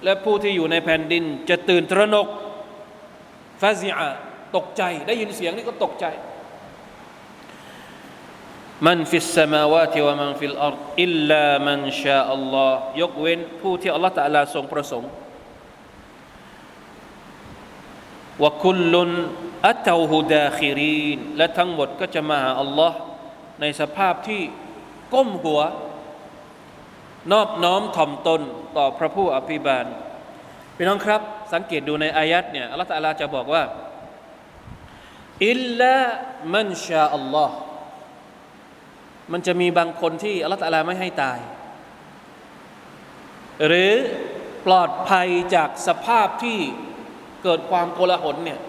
[0.03, 2.27] และผู้ที่อยู่ในแผ่นดิน จะตื่นตระหนก
[3.61, 4.09] فزع
[4.55, 6.05] ตกใจ ได้ยินเสียงนี่ก็ตกใจ
[8.85, 15.11] من في السماوات ومن في الأرض إلا من شاء الله ยกเว้นผู้ที่อัลลอฮ์ตะลาทรงประสงค์
[18.43, 19.09] วะคุลลุน
[19.67, 22.97] อัตอูฮุดาคิรีนและทั้งหมดก็จะมาหาอัลลอฮ์
[23.61, 24.41] ในสภาพที่
[25.13, 25.61] ก้มหัว
[27.31, 28.41] นอบน้อมถ่อมตน
[28.77, 29.85] ต่อพระผู้อภิบาล
[30.75, 31.21] พี่น้องครับ
[31.53, 33.63] สังเกตดูในอายัดเนี่ยอัลลอฮฺตะลาจะบอกว่า
[35.49, 35.95] อิลลา
[36.53, 37.55] มันชาอัลลอฮ์
[39.31, 41.39] มันจะมีบางคนที่อัลลอฮฺตะลาไม่ให้ตาย
[43.67, 43.93] หรือ
[44.65, 46.59] ปลอดภัยจากสภาพที่
[47.43, 48.59] เกิดความโกลาหลเนี่ย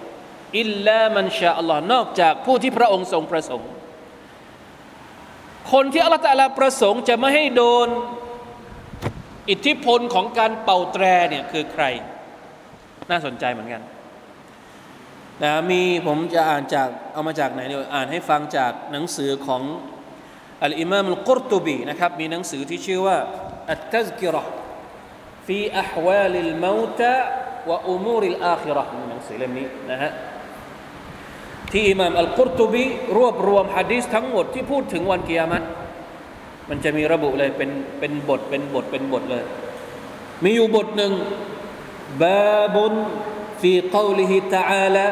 [0.59, 3.71] อิลลามันชาอัลลอฮ์นอกจากผู้ที่พระองค์ทรงประสงค์
[5.73, 7.89] คนที่อัลลอฮฺตะลาประสงค์จะไม่ให้โดน
[9.51, 11.85] อิทธิพลของการเป่าแตรเนี่ยคือใคร
[13.11, 13.83] น่าสนใจเหมือนกัน
[15.43, 19.63] นะมีผมจะอ่านจากเอามาจากไหนเนี่ยอ่านให้ฟังจากหนังสือของ
[20.65, 23.17] อัลอิมามอัลกุรตุบีนะครับมีหนังสือที่ชื่อว่า
[23.73, 24.43] อัตตัซกิรอ
[25.47, 27.17] ฟีอัฮวาลิลมาตะ
[27.69, 30.11] วะอุมูริลอาคิรอหนังสือเล่มนี้นะฮะ
[31.73, 32.85] ที่อิมามอัลกุรตุบี
[33.19, 35.63] รวบรวมฮะดีษทั้งหมดที่พูดถึงวันกิยามัต
[36.70, 39.44] มันจะมีระบุเลยเป็นเป็นบทเป็นบทเป็นบทเลย
[40.44, 41.14] มีอยู่บทหนึ่ง
[42.22, 42.94] บาบุน
[43.62, 45.06] ฟีกาวลิฮิตะอาลา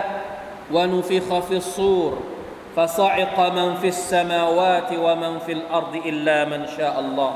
[0.75, 2.13] วะนุฟิคฟิสซูร
[2.75, 7.33] فصعق من في السماوات ومن في الأرض إلا من شاء الله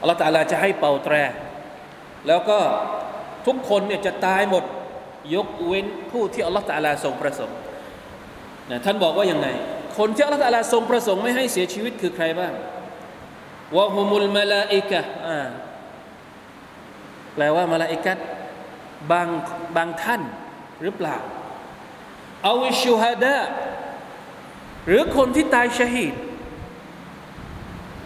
[0.00, 1.14] อัลลอฮฺตาลาจะให้เป่าแตร
[2.26, 2.58] แล้วก็
[3.46, 4.64] ทุกคนเนี่ยจะตายหมด
[5.34, 7.58] ยกเว้นผู้ที่อัลลอฮฺตาลาทรงประสงค์
[8.70, 9.48] นะท่านบอกว่ายังไง
[9.99, 12.53] คนที่อัลลอฮฺตาลาทรงประสงค์ไม่ให้เสียชีวิตคือใครบ้าง
[13.77, 15.01] وهم الملائكة
[17.33, 18.17] แปลว่ามาลาอิกัต
[19.11, 19.27] บาง
[19.75, 20.21] บางท่าน
[20.81, 21.17] หรือเปล่า
[22.43, 23.35] เอาชูฮาดะ
[24.87, 26.13] หรือคนที่ตายชหีด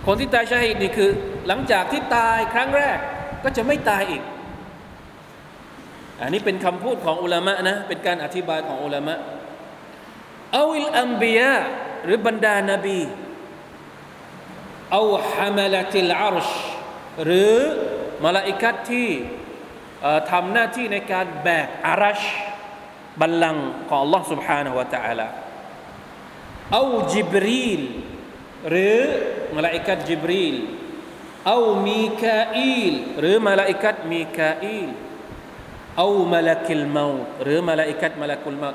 [0.07, 1.11] คนที่ตายชหีดนี่คือ
[1.47, 2.97] หลังจากที่ตายครั้งแรก
[3.43, 4.23] ก็จะไม่ตายอีก
[6.21, 9.17] อันนี้เป็นคำพูดของอุลามะนะ เป็นการอธิบายของอุลามะ
[10.54, 11.54] เอาอิลอัมบียะ
[12.04, 13.00] หรือบรรดานาบี
[14.92, 16.48] เอาฮามลติลอาร์ช
[17.24, 17.54] หรือ
[18.24, 19.08] มาลาอิกัดที่
[20.30, 22.22] ทำหน้าที่ในการแบกอารัช
[23.20, 25.28] บัลลังก์ของ Allah سبحانه และ تعالى
[26.72, 27.80] เอาจิบรีล
[28.70, 28.98] หรือ
[29.56, 30.56] มาลาอิกัดจิบรีล
[31.46, 34.90] เอามีคาอีลหรือมาลาอิกัดมีคาอีล
[35.98, 37.06] เอามาลาคิลเมา
[37.42, 38.70] หรือมาลาอิกัดมาลาคุลเมา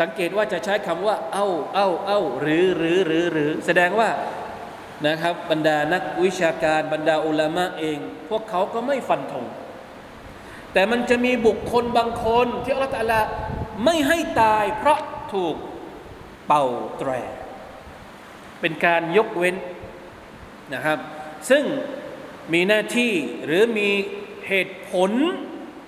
[0.00, 4.10] สังเกตว่าจะใช้คำว่า أو เอ้า เอ้า หรือ หรือ หรือ หรือ แสดงว่า
[5.06, 7.98] นะครับ บรรดานักวิชาการบรรดาอุลามะเอง
[8.30, 9.44] พวกเขาก็ไม่ฟันธง
[10.72, 13.14] แต่มันจะมีบุคคลบางคนที่อัลลอฮฺ
[13.84, 15.00] ไม่ให้ตายเพราะ
[15.32, 15.56] ถูก
[16.46, 16.64] เป่า
[16.98, 17.10] แตร
[18.60, 19.56] เป็นการยกเว้น
[20.74, 20.98] นะครับ
[21.50, 21.64] ซึ่ง
[22.52, 23.12] มีหน้าที่
[23.46, 23.88] หรือมี
[24.48, 25.10] เหตุผล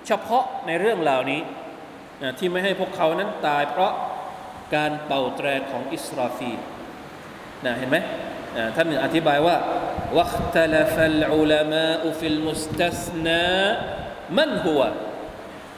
[0.07, 1.41] เฉพาะในเรื่องเหล่านี้
[2.21, 3.93] นะที่ไม่ให้พวกเขานั้นตายเพราะ
[4.75, 6.51] การเป่าแตรของอิสราฟี
[7.65, 7.97] นะเห็นไหม
[8.75, 9.55] ท่านอธิบายว่า
[10.17, 13.43] วัคตลฟัลอุลามาอุฟิลมุสตสนา
[14.37, 14.81] มันหัว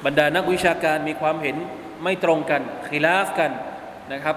[0.06, 1.58] บรรดานักวิชาการมีความเห็น
[2.04, 3.52] ไม่ตรงกันขีลาฟกัน
[4.14, 4.36] นะครับ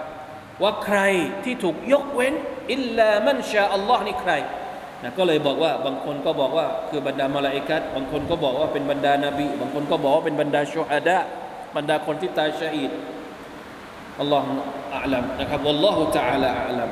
[0.62, 1.00] ว่าใคร
[1.44, 2.34] ที่ถูกยกเว้น
[2.72, 4.32] อิลลามันชาอัลลอฮ์นี่ใคร
[5.02, 11.18] นะก็เลยบอกว่าบางคนก็บอกว่าคือบรรดามาลาอิกัดบางคนก็บอกว่าเป็นบรรดานาบี บางคนก็บอกว่าเป็นบรรดาชูฮัดะ
[11.75, 12.91] บรรดาคนที่ตายชาอิด
[14.19, 14.47] อัลลอฮ์
[15.03, 16.91] อัลลัมนะครับอัลลอฮฺ تعالى อัลลัม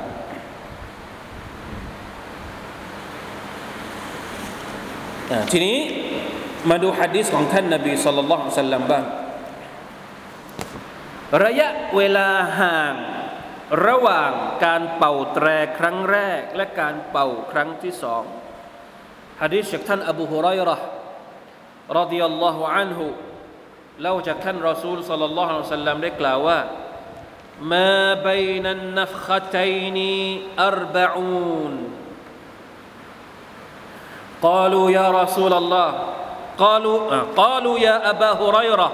[5.50, 5.78] ทีนี้
[6.70, 9.04] มาดูฮะดีษของท่านนบีสุลต่านละสัลลัมบ้าง
[11.44, 12.28] ระยะเวลา
[12.60, 12.94] ห่าง
[13.86, 14.30] ระหว่าง
[14.64, 15.46] การเป่าแตร
[15.78, 18.22] ครั้งแรก และการเป่าครั้งที่สอง
[19.42, 20.84] ฮะดีษจากท่านอบูฮุไรร์
[21.98, 23.06] รดิยัลลอฮุอันฮุ
[24.00, 26.58] เล่าจากท่านรอซูลสัลลัลลอฮุอะลัยฮิสัลลัมได้กล่าวว่า
[27.60, 29.98] ما بين النفختين
[30.58, 31.92] أربعون
[34.42, 35.90] قالوا يا رسول الله
[36.58, 36.98] قالوا
[37.36, 38.92] قالوا يا أبا هريرة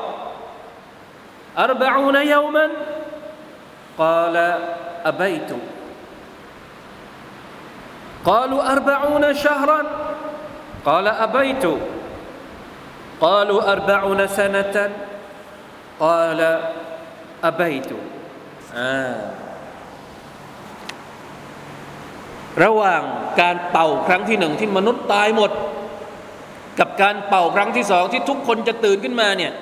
[1.58, 2.70] أربعون يوما
[3.98, 4.36] قال
[5.04, 5.50] أبيت
[8.24, 9.82] قالوا أربعون شهرا
[10.84, 11.66] قال أبيت
[13.20, 14.76] قالوا أربعون سنة
[16.00, 16.40] قال
[17.44, 17.90] أبيت
[18.74, 19.20] آه
[22.64, 23.02] ระหว่าง
[23.40, 25.50] การเป่าครั้งที่หนึ่งที่มนุษย์ตายหมด
[26.78, 29.52] กับการเป่าครั้งที่สองที่ทุกคนจะตื่นขึ้นมาเนี่ย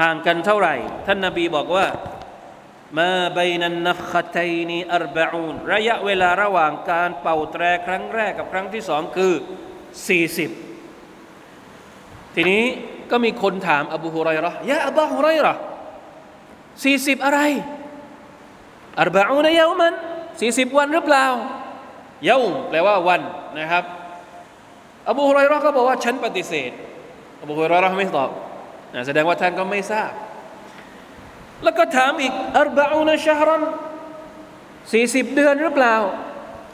[0.00, 0.74] ห่างกันเท่าไหร่
[1.06, 1.86] ท่านนาบีบอกว่า
[2.98, 9.32] มาบนันนัฟขตัยนีอัรบะอูนระยะเวลาระหว่างการเป่าแตรครั้งแรกกับครั้งที่สองคือ
[10.84, 12.64] 40 ทีนี้
[13.11, 15.53] ก็มีคนถามอบูฮุไรรอยะอบูฮุไรรอ
[16.83, 17.39] สี่สิบอะไร
[18.99, 19.93] อัรบะอูนยามัน
[20.39, 21.25] สี่สิบวันหรือเปล่า
[22.25, 23.21] เยาแปลว่าวัน
[23.57, 23.83] นะครับ
[25.09, 26.71] อบูฮุไรรอก็บอกว่าฉันปฏิเสธ
[27.41, 28.29] อบูฮุไรรอไม่ตอบ
[29.07, 30.11] แสดงว่าท่านก็ไม่ทราบ
[31.63, 33.63] แล้วก็ถามอีกอัรบะอูนชาฮรัน
[34.91, 35.95] สี่สิบเดือนหรือเปล่า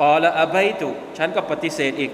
[0.02, 2.12] กอละอับัยตุฉันก็ปฏิเสธอีก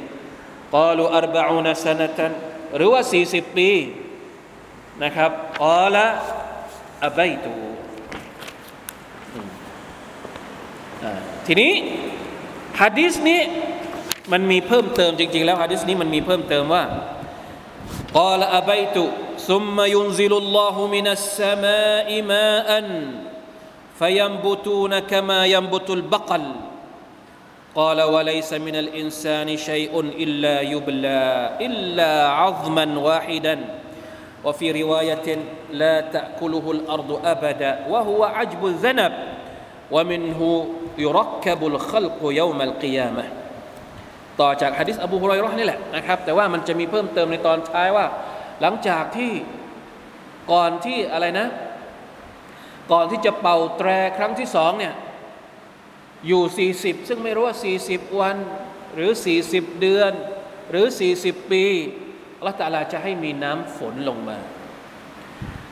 [0.73, 2.31] กอลูอัรบะอูนสนตัน
[2.75, 3.69] หรือว่าสี่สิบปี
[5.04, 5.30] นะครับ
[5.62, 6.06] กอละ
[7.04, 7.52] อับัยตุ
[11.46, 11.72] ทีนี้
[12.80, 13.40] ฮะดิษนี้
[14.32, 16.84] มันมีเพิ่มเติมจริงๆแล้วฮะดิษนี้มันมีเพิ่มเติมว่า
[18.14, 18.96] قال أبيت
[19.38, 22.70] ثم ينزل الله من السماء ماء
[23.98, 26.44] فينبتون كما ينبت البقل
[27.74, 33.54] قال وليس من الإنسان شيء إلا يبلى إلا عظما واحدا
[34.44, 35.28] وفي رواية
[35.72, 39.12] لا تأكله الأرض أبدا وهو عجب الذنب
[39.90, 40.40] ومنه
[40.98, 43.24] يركب الخلق يوم القيامة
[44.40, 48.06] ต่อจากฮะดิษอบูฮุไรรอนี่แหละนะครับ แต่ว่ามันจะมีเพิ่มเติมในตอนท้ายว่า
[48.60, 49.32] หลังจากที่
[50.52, 51.48] ก่อนที่อะไรนะ
[52.92, 54.94] ก่อนที่จะเป่าแตรครั้งที่สองเนี่ย
[56.26, 57.56] อยู่ 40 ซึ่งไม่รู้ว่า
[57.88, 58.36] 40 วัน
[58.94, 59.10] หรือ
[59.46, 60.12] 40 เดือน
[60.70, 60.86] หรือ
[61.18, 61.64] 40 ปี
[62.43, 64.37] อัลลอฮฺตาลาจะให้มีน้ำฝนลงมา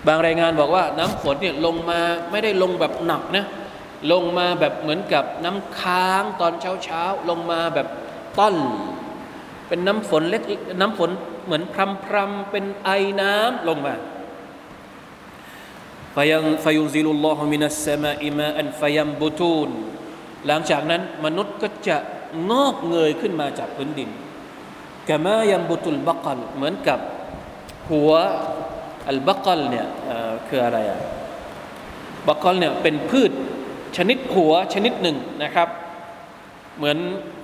[0.08, 2.00] บางรายงานบอกว่าน้ำฝนเนี่ยลงมา
[2.32, 3.46] ไม่ได้ลงแบบหนักนะ
[4.12, 7.88] ลงมาแบบเหมือนกับน้ำค้างตอนเช้าเช้าลงมาแบบ
[8.40, 8.56] ต้น
[9.68, 10.44] เป็นน้ำฝนเล็ก
[10.80, 11.10] น้ำฝน
[11.46, 12.90] เหมือนพรำพรำเป็นไอ
[13.22, 13.96] น้ำลงมา
[16.16, 19.70] ฟยังฟยุซิลุลลอฮุมินัสสมาอิมาอันฟยัมบุตูน
[20.48, 21.98] หลังจากนั้นมนุษย์ก็จะ
[22.50, 24.10] งอกเงยขึ้นมาจากพื้นดิน
[25.12, 27.00] กะมายัมบุตุลบักลเหมือนกับ
[27.92, 28.12] หัว
[29.10, 29.88] อัลบักลเนี่ย
[30.48, 31.00] คืออะไรอะ
[32.28, 33.32] บักลเนี่ยเป็นพืช
[33.98, 35.68] ชนิดหัวชนิดหนึ่งนะครับ
[36.78, 36.98] เหมือน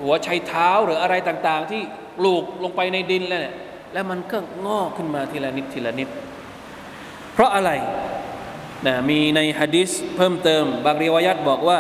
[0.04, 1.82] หัวไชเท้าหรืออะไรต่างๆ ที่
[2.18, 3.56] ปลูกลงไปในดินแล้วเนี่ย
[3.94, 6.10] แล้วมันก็งอกขึ้นมาทีละนิดทีละนิด
[7.34, 7.72] เพราะอะไร
[8.86, 11.80] นะมีในฮะดิษเพิ่มเติม บางริวายัตบอกว่า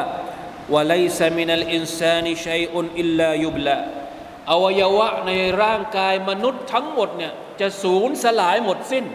[0.73, 3.75] วะไลซามินัลอินซานิชัยอุนอิลลายุบละ
[4.49, 5.31] อวัยวะใน
[5.61, 9.05] ร่างกายมนุษย์ทั้งหมดเนี่ยจะสูญสลายหมดสิ้น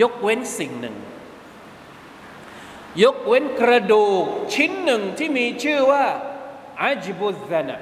[0.00, 0.96] ยกเว้นสิ่งหนึ่ง
[3.02, 6.04] ยกเว้นกระดูกชิ้นหนึ่งที่มีชื่อว่า
[6.82, 7.76] อัจบุซนะ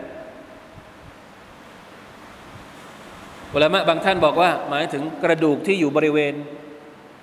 [3.54, 6.34] อุลามะบางท่านบอกว่า หมายถึงกระดูกที่อยู่บริเวณ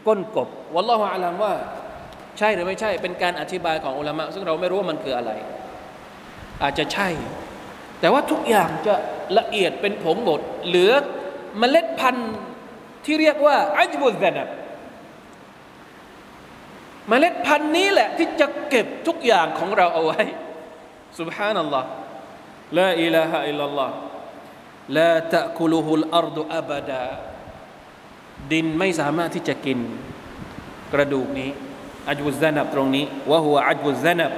[0.07, 1.53] ก้นกบวัลลอฮฺอาลัมว่า
[2.37, 5.31] ใช่หรือไม่ใช่ เป็นการอธิบายของอุลามะซึ่งเราไม่รู้ว่ามันคืออะไร
[6.63, 7.09] อาจจะใช่
[8.00, 8.94] แต่ว่าทุกอย่างจะ
[9.38, 10.92] ละเอียดเป็นผงบดเหลือ
[11.58, 12.32] เมล็ดพันธุ์
[13.04, 14.48] ที่เรียกว่าอัจบุซนะ
[17.08, 20.22] เมล็ดพันธุ์นี้แหละที่จะเก็บทุกอย่างของเราเอาไว้
[21.18, 21.84] سبحان الله
[22.78, 23.90] لا إله إلا الله
[24.96, 27.04] لا تأكله الأرض أبدا
[28.52, 29.78] ดินไม่สามารถที่จะกิน
[30.92, 31.50] กระดูกนี้
[32.08, 34.32] อัจบุซานับตรงนี้ว่าหัวอัจบุซานับ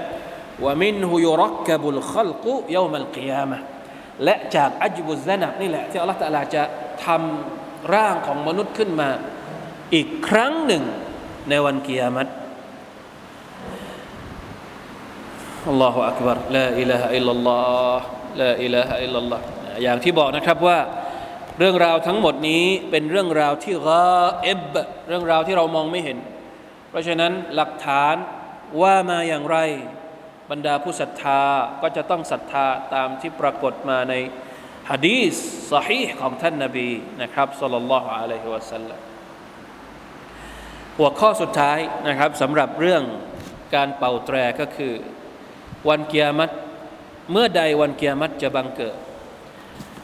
[0.63, 3.57] ว่ามินหุยรักกบุลขลกุยามัลกิยามะ
[4.23, 6.63] และจากอัจบุซนับนี่แหละที่อัลลอฮฺตะลาจะ
[7.05, 9.09] ทำร่างของมนุษย์ขึ้นมา
[9.93, 10.83] อีกครั้งหนึ่ง
[11.49, 12.27] ในวันกิยามัต
[15.69, 17.59] อัลลอฮฺอักบารลาอิลาฮะอิลลัลลอ
[17.97, 18.05] ฮ์
[18.41, 19.43] ลาอิลาฮะอิลลอฮ์
[19.83, 20.79] อย่างที่บอกนะครับว่า
[21.59, 24.03] เรื่องราวทั้งหมดนี้เป็นเรื่องราวที่กา
[24.43, 24.75] เอบ
[25.07, 26.17] เรื่องราวที่เรามองไม่เห็น
[26.89, 28.15] เพราะฉะนั้นหลักฐาน
[28.81, 29.57] ว่ามาอย่างไร
[30.51, 31.41] บรรดาผู้ศรัทธา
[31.81, 34.13] ก็จะต้องศรัทธาตามที่ปรากฏมาใน
[34.89, 35.35] ฮะดีส
[35.73, 36.89] สฮีของท่านนาบี
[37.21, 38.99] นะครับสัลลัลลอฮุอะลัยฮิวะสัลลัม
[40.97, 43.03] หัวข้อสุดท้ายนะครับสำหรับเรื่อง
[43.75, 44.93] การเป่าแตรก็คือ
[45.89, 46.53] วันเกียรติ
[47.31, 48.95] เมื่อใดวันเกียรติจะบังเกิด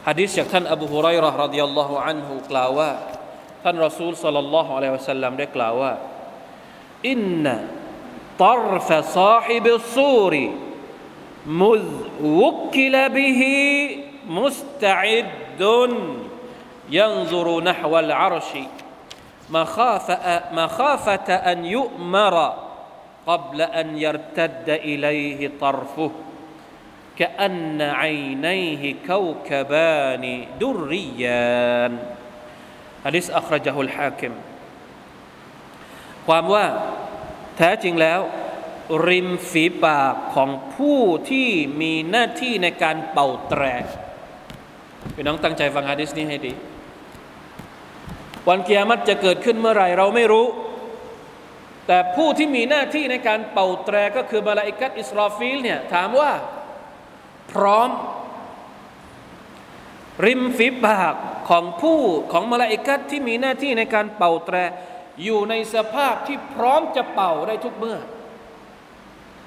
[0.06, 2.90] ฮะดิษจากท่านอบูฮุไรร์รดิยัลลอฮุอันฮุกล่าวว่า
[3.64, 5.92] ท่านรอซูลสัลลัลลอฮุอะลัยฮิวะสัลลัมได้กล่าวว่า
[7.08, 7.54] อินนะ
[8.39, 10.49] طرف صاحب الصور
[11.47, 11.85] مذ
[12.23, 13.41] وكل به
[14.29, 15.61] مستعد
[16.89, 18.51] ينظر نحو العرش
[19.49, 22.53] مخافة, مخافة أن يؤمر
[23.27, 26.11] قبل أن يرتد إليه طرفه
[27.17, 31.99] كأن عينيه كوكبان دريان
[33.05, 34.31] حديث أخرجه الحاكم
[36.27, 36.65] ความว่า
[37.56, 38.20] แท้จริงแล้ว
[39.08, 41.48] ริมฝีปากของผู้ที่
[41.80, 43.62] มีหน้าที่ในการเป่าแตร
[45.14, 46.52] พี่น้องตั้งใจฟังฮะดิษนี้ให้ดี
[48.48, 50.46] วันกิยามะฮ์จะเกิดขึ้นเมื่อไหร่เราไม่รู้
[51.86, 56.32] แต่ผู้ที่มีหน้าที่ในการเป่าแตรก็คือมาลาอิกัตอิสราฟิลเนี่ยถามว่า
[57.52, 57.88] พร้อม
[60.26, 61.14] ริมฝีปาก
[61.48, 62.00] ของผู้
[62.32, 64.56] ของมาลาอิกัตที่มีหน้าที่ในการเป่าแตร
[65.24, 67.98] อยู่ในสภาพที่พร้อมจะเป่าได้ทุกเมื่อ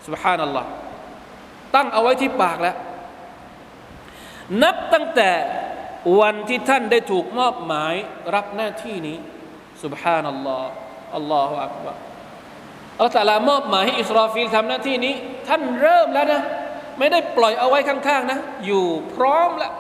[0.06, 0.70] سبحان الله
[1.76, 2.76] ตั้งเอาไว้ที่ปากแล้ว
[4.64, 5.32] นับตั้งแต่
[6.20, 7.94] วันที่ท่านได้ถูกมอบหมาย
[8.36, 9.18] รับหน้าที่นี้
[9.84, 10.72] สุบฮานัลลอฮ์
[11.16, 11.98] อัลลอฮฺอักบาร
[13.02, 15.14] อัลตัลามอบหมายให้อิสราฟิลทำหน้าที่นี้
[15.48, 16.42] ท่านเริ่มแล้วนะ
[17.00, 19.74] ไม่ได้ปล่อยเอาไว้ข้างๆนะ อยู่พร้อมแล้ว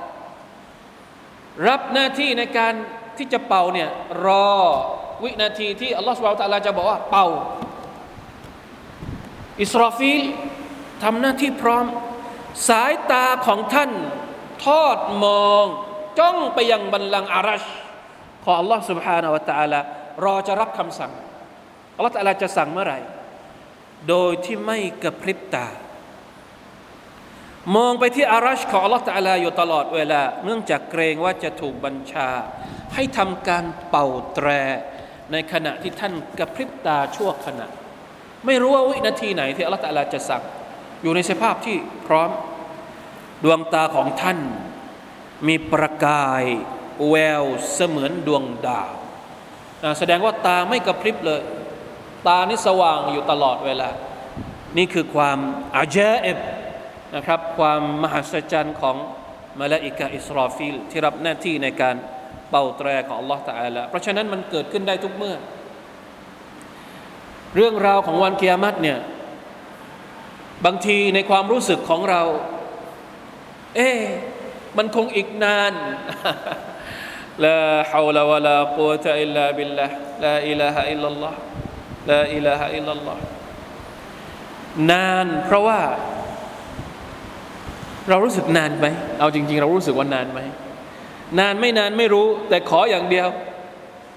[1.67, 2.73] รับหน้าที่ในการ
[3.17, 3.89] ที่จะเป่าเนี่ย
[4.25, 4.53] รอ
[5.24, 7.26] วินาทีที่อัลลอฮฺสุบไบร์ตะลาจะบอกว่าเป่า
[9.62, 10.22] อิสราฟิล
[11.02, 11.84] ทำหน้าที่พร้อม
[12.68, 13.90] สายตาของท่าน
[14.64, 15.64] ทอดมอง
[16.18, 17.64] จ้องไปยังบัลลังก์อารัช
[18.44, 19.80] ของอัลลอฮฺ سبحانه และ تعالى
[20.24, 21.12] รอจะรับคำสั่ง
[21.96, 22.98] อัลลอฮฺตะลาจะสั่งเมื่อไหร่
[24.08, 25.66] โดยที่ไม่กระพริบตา
[27.76, 32.28] มองไปที่อารัชของอัลลอฮฺตะลาอยู่ตลอดเวลา เนื่องจากเกรงว่าจะถูกบัญชา
[32.94, 34.48] ให้ทำการเป่าแตร
[35.33, 37.67] ในขณะที่ท่านกระพริบตาชั่วขณะ
[38.45, 40.43] ไม่รู้ว่าวินาทีไหนที่อัลลอฮฺตะลาจะสั่ง
[41.03, 41.77] อยู่ในสภาพที่
[42.07, 42.29] พร้อม
[43.43, 44.39] ดวงตาของท่าน
[45.47, 46.43] มีประกาย
[47.09, 48.93] แววเสมือนดวงดาว
[49.99, 51.41] แสดงว่าตาไม่กระพริบเลย
[52.27, 53.89] ตานี่สว่างอยู่ตลอดเวลา
[54.77, 55.39] นี่คือความ
[55.75, 56.39] عجيب
[57.15, 58.95] นะครับ ความมหัศจรรย์ของ
[59.59, 61.95] มาลาอิกะอิสราฟิลที่รับหน้าที่ในการ
[62.53, 65.35] เป่าแตรของ Allah ตาลาเพราะฉะนั้นมันเกิดขึ้นได้ทุกเมื่อ
[67.55, 68.99] เรื่องราวของวันกิยามะฮ์เนี่ย
[70.65, 72.21] บางทีในความรู้สึกของเรา
[73.75, 73.89] เอ๊
[74.77, 75.73] มันคงอีกนาน
[77.43, 83.21] لا حول ولا قوة إلا بالله لا إله إلا الله لا إله إلا الله
[84.91, 85.79] นานเพราะว่า
[88.09, 88.87] เรารู้สึกนานไหม
[89.19, 90.39] เอาจริง ๆ เรารู้สึกว่านานไหม
[91.39, 93.27] นานไม่นานไม่รู้ แต่ขออย่างเดียว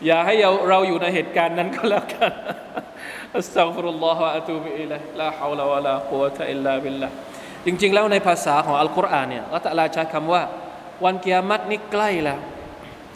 [0.06, 2.32] อย่าให้เราเราอยู่ในเหตุการณ์นั้นก็แล้วกัน
[3.36, 7.08] أستغفر الله وأتوب إليه لا حول ولا قوة إلا بالله
[7.66, 10.42] จริง ๆ แล้วในภาษาของอัลกุรอานเนี่ยอัลตะลาใช้คำว่า
[11.04, 12.38] วันกิยามัตนี่ใกล้แล้ว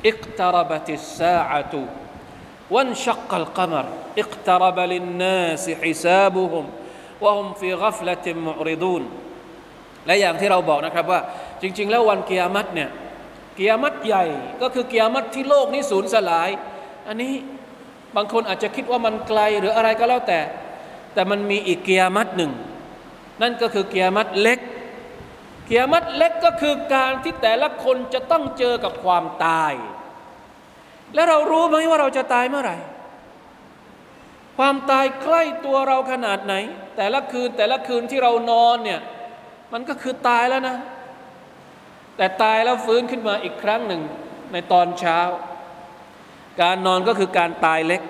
[0.09, 1.83] อิกตารบติสซาอะตุ
[2.75, 3.87] วันชักกัลกมร
[4.21, 6.65] อิกตารบลินนาสฮิซาบุฮุม
[7.25, 9.03] วะฮุมฟีกัฟละติมุริดูน
[10.07, 11.21] และอย่างที่เราบอกนะครับว่า
[11.63, 12.89] จริง ๆ แล้ววันกิยามัตเนี่ย
[13.61, 14.25] กิยามัตใหญ่
[14.63, 16.51] ก็คือเกิยามัตที่โลกนี้สูญสลาย
[17.09, 17.35] อันนี้
[18.17, 20.41] บางคนอาจจะคิดว่ามันไกลหรืออะไรก็แล้วแต่
[21.15, 22.53] แต่มันมีอีกเกิยามัตหนึ่ง
[23.43, 24.59] นั่นก็คือเกิยามัตเล็ก
[25.67, 29.73] เกิยามัตเล็กก็คือการที่แต่ละคนจะต้องเจอกับความตาย
[31.15, 32.77] และเรารู้ไหมว่าเราจะตายเมื่อไหร่
[34.59, 36.55] ความตายใกล้ตัวเราขนาดไหน
[36.97, 39.01] แต่ละคืนแต่ละคืนที่เรานอนเนี่ย
[39.73, 40.77] มันก็คือตายแล้วนะ
[42.21, 44.03] แต่ตายแล้วฟื้นขึ้นมาอีกครั้งหนึ่ง
[44.53, 45.21] ในตอนเช้า
[46.63, 48.03] การนอนก็คือการตายเล็ก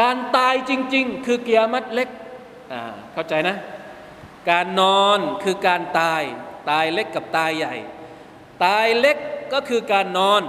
[0.00, 2.08] การตายจริง ๆ คือเกียรมัดเล็ก
[2.72, 2.82] อ่า
[3.12, 3.56] เข้าใจนะ
[4.50, 6.22] การนอนคือการตาย
[6.70, 7.74] ตายเล็กกับตายใหญ่
[8.64, 9.16] ตายเล็ก
[9.52, 10.42] ก็คือการนอน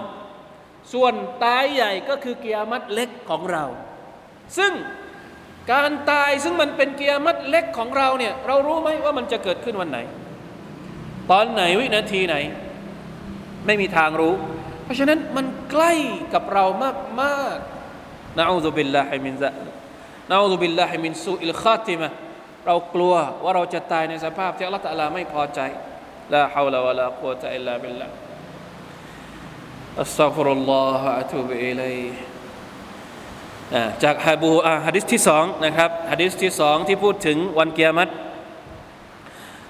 [0.94, 1.14] ส่วน
[1.46, 3.66] ตายใหญ่ก็คือเกียรมัดเล็กของเรา
[4.58, 4.74] ซึ่ง
[5.72, 10.00] การตายซึ่งมันเป็นเกียรมัดเล็กของเราเนี่ยเรารู้ไหมว่ามันจะเกิดขึ้นวันไหน
[11.32, 12.36] ตอนไหนวินาทีไหน
[13.66, 14.34] ไม่มีทางรู้
[14.84, 15.94] เพราะฉะนั้นมันใกล้
[16.34, 17.58] กับเรามากมาก
[18.38, 22.10] نعوذ بالله من ذلك نعوذ بالله من سوء الخاتمة
[22.66, 25.60] เรากลัวว่าเราจะตายในสภาพที่อัลลอฮฺตะลาไม่พอใจ
[26.34, 31.96] لا حول ولا قوة إلا بالله أستغفر الله أتوب إليه
[34.04, 34.50] จากฮะบู
[34.86, 38.12] ฮะดิษที่สองนะครับฮะดิษที่สองที่พูดถึงวันกิยามะฮ์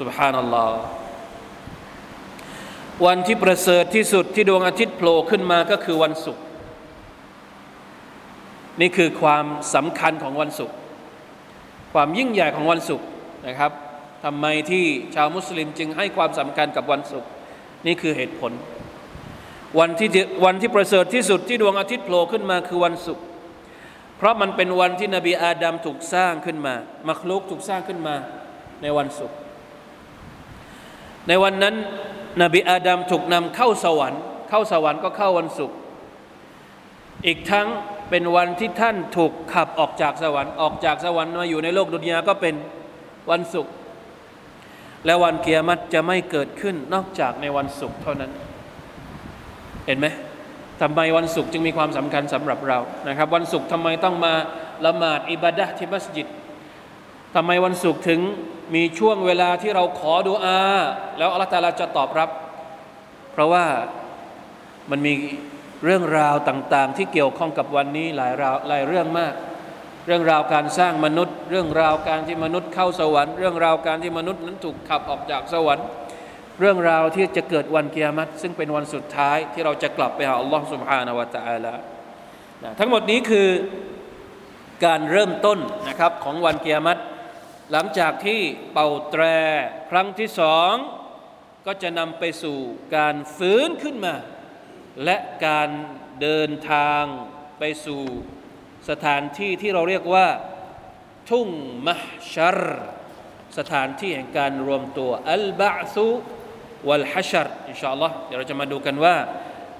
[0.00, 0.78] สุบฮานัลลอฮ์
[3.06, 6.42] วันที่ประเสริฐที่สุดที่ดวงอาทิตย์โผล่ขึ้นมาก็คือวันศุกร์
[8.80, 9.44] นี่คือความ
[9.74, 10.76] สำคัญของวันศุกร์
[11.92, 13.06] ความยิ่งใหญ่ของวันศุกร์
[13.46, 13.72] นะครับ
[14.24, 14.84] ทำไมที่
[15.14, 17.28] ชาวมุสลิมจึงให้ความสำคัญกับวันศุกร์
[17.86, 18.52] นี่คือเหตุผล
[19.78, 20.08] วันที่
[20.44, 23.24] วันที่ประเสริฐที่สุดที่ดวงอาทิตย์โผล่ขึ้นมาคือวันศุกร์
[24.16, 26.74] เพราะมันเป็นวันที่นบีอาดัมถูกสร้างขึ้นมา
[27.08, 28.14] มัคลุกถูกสร้างขึ้นมา
[28.84, 29.38] ในวันศุกร์
[31.28, 31.74] ในวันนั้น
[32.42, 35.76] นบีอาดัมถูกนำเข้าสวรรค์ เข้าสวรรค์ก็เข้าวันศุกร์
[37.26, 37.66] อีกทั้ง
[38.10, 42.54] เป็นวันที่ท่านถูกขับออกจากสวรรค์ออกจากสวรรค์มาอยู่ในโลกดุนยาก็เป็น
[43.30, 43.72] วันศุกร์
[45.06, 48.30] และวันเกียรติจะไม่เกิดขึ้นนอกจากในวันศุกร์เท่านั้น
[49.86, 50.06] เห็นไหม
[50.80, 54.32] ทำไมวันศุกร์จึงมีความสำคัญสำหรับเรานะครับ วันศุกร์ทำไมต้องมา
[54.86, 56.26] ละหมาดอิบาดะที่มัสยิด
[57.34, 58.20] ทำไมวันศุกร์ถึง
[58.74, 60.60] มีช่วงเวลาที่เราขอดุอา
[61.18, 62.30] แล้วอัลลอฮฺตาลาจะตอบรับ
[63.32, 63.66] เพราะว่า
[64.90, 65.14] มันมี
[65.84, 69.34] เรื่องราวต่างๆ ที่เกี่ยวข้องกับวันนี้หลายราวหลายเรื่องมาก
[70.06, 75.86] เรื่องราวการสร้างมนุษย์ เรื่องราวการที่มนุษย์เข้าสวรรค์ เรื่องราวการที่มนุษย์นั้นถูกขับออกจากสวรรค์
[76.60, 81.74] เรื่องราวที่จะเกิดวันเกียรติซึ่งเป็นวันสุดท้ายที่เราจะกลับไปหาอัลลอฮฺสุบฮานาวะตะอาลา
[82.78, 83.48] ทั้งหมดนี้คือ
[84.84, 85.58] การเริ่มต้น
[85.88, 87.00] นะครับของวันเกียรติ
[87.72, 88.40] หลังจากที่
[88.72, 89.22] เป่าแตร
[89.90, 90.72] ครั้งที่สอง
[91.66, 92.58] ก็จะนำไปสู่
[92.96, 94.14] การฟื้นขึ้นมา
[95.04, 95.16] และ
[95.46, 95.70] การ
[96.20, 97.04] เดินทาง
[97.58, 98.02] ไปสู่
[98.90, 100.28] สถานที่ที่เราเรียกว่า
[101.30, 101.48] ทุ่ง
[101.88, 102.02] มห
[102.34, 102.58] ชัร
[103.58, 106.08] สถานที่แห่งการรวมตัวอัลบะซุ
[106.88, 109.16] วัลฮัชรอินชาอัลลอฮ์เดี๋ยวเราจะมาดูกันว่า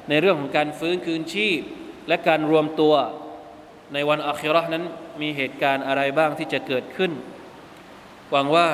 [0.08, 1.60] ในเรื่องของการฟื้นคืนชีพ
[2.08, 2.94] และการรวมตัว
[3.94, 4.84] ในวันอัครานั้น
[5.22, 7.12] มีเหตุการณ์อะไรบ้างที่จะเกิดขึ้น
[8.30, 8.68] หวังว่า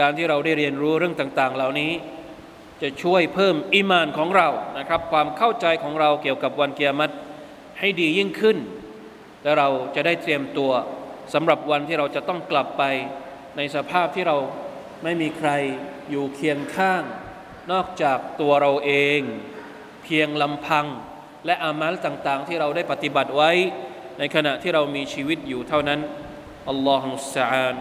[0.00, 1.92] การที่เราได้เรียนรู้เรื่องต่าง ๆ เหล่านี้
[2.82, 4.48] จะช่วยเพิ่มอิมานของเรา
[4.78, 7.14] นะครับ ความเข้าใจของเราเกี่ยวกับวันเกียรติ
[7.78, 8.58] ให้ดียิ่งขึ้น
[9.42, 10.72] และเราจะได้เตรียมตัว
[11.34, 12.82] สำหรับวันที่เราจะต้องกลับไป
[13.56, 14.36] ในสภาพที่เรา
[15.02, 15.50] ไม่มีใคร
[16.10, 17.02] อยู่เคียงข้าง
[17.72, 19.20] นอกจากตัวเราเอง
[20.04, 20.86] เพียงลำพัง
[21.46, 23.50] และอามัลต่าง ๆ ที่เราได้ปฏิบัติไว้
[24.18, 26.00] ในขณะที่เรามีชีวิตอยู่เท่านั้น
[26.68, 27.76] อัลลอฮฺมุสซาอาน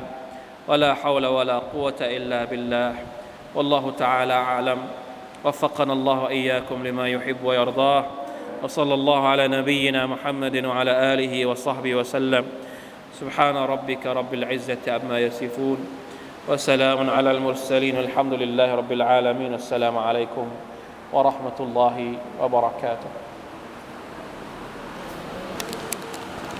[0.67, 2.95] ولا حول ولا قوة إلا بالله.
[3.55, 4.77] والله تعالى أعلم.
[5.43, 8.05] وفقنا الله وإياكم لما يحب ويرضاه.
[8.63, 12.45] وصلى الله على نبينا محمد وعلى آله وصحبه وسلم.
[13.19, 15.77] سبحان ربك رب العزة أما يصفون.
[16.49, 17.97] وسلام على المرسلين.
[17.97, 19.53] الحمد لله رب العالمين.
[19.53, 20.47] السلام عليكم
[21.13, 23.09] ورحمة الله وبركاته.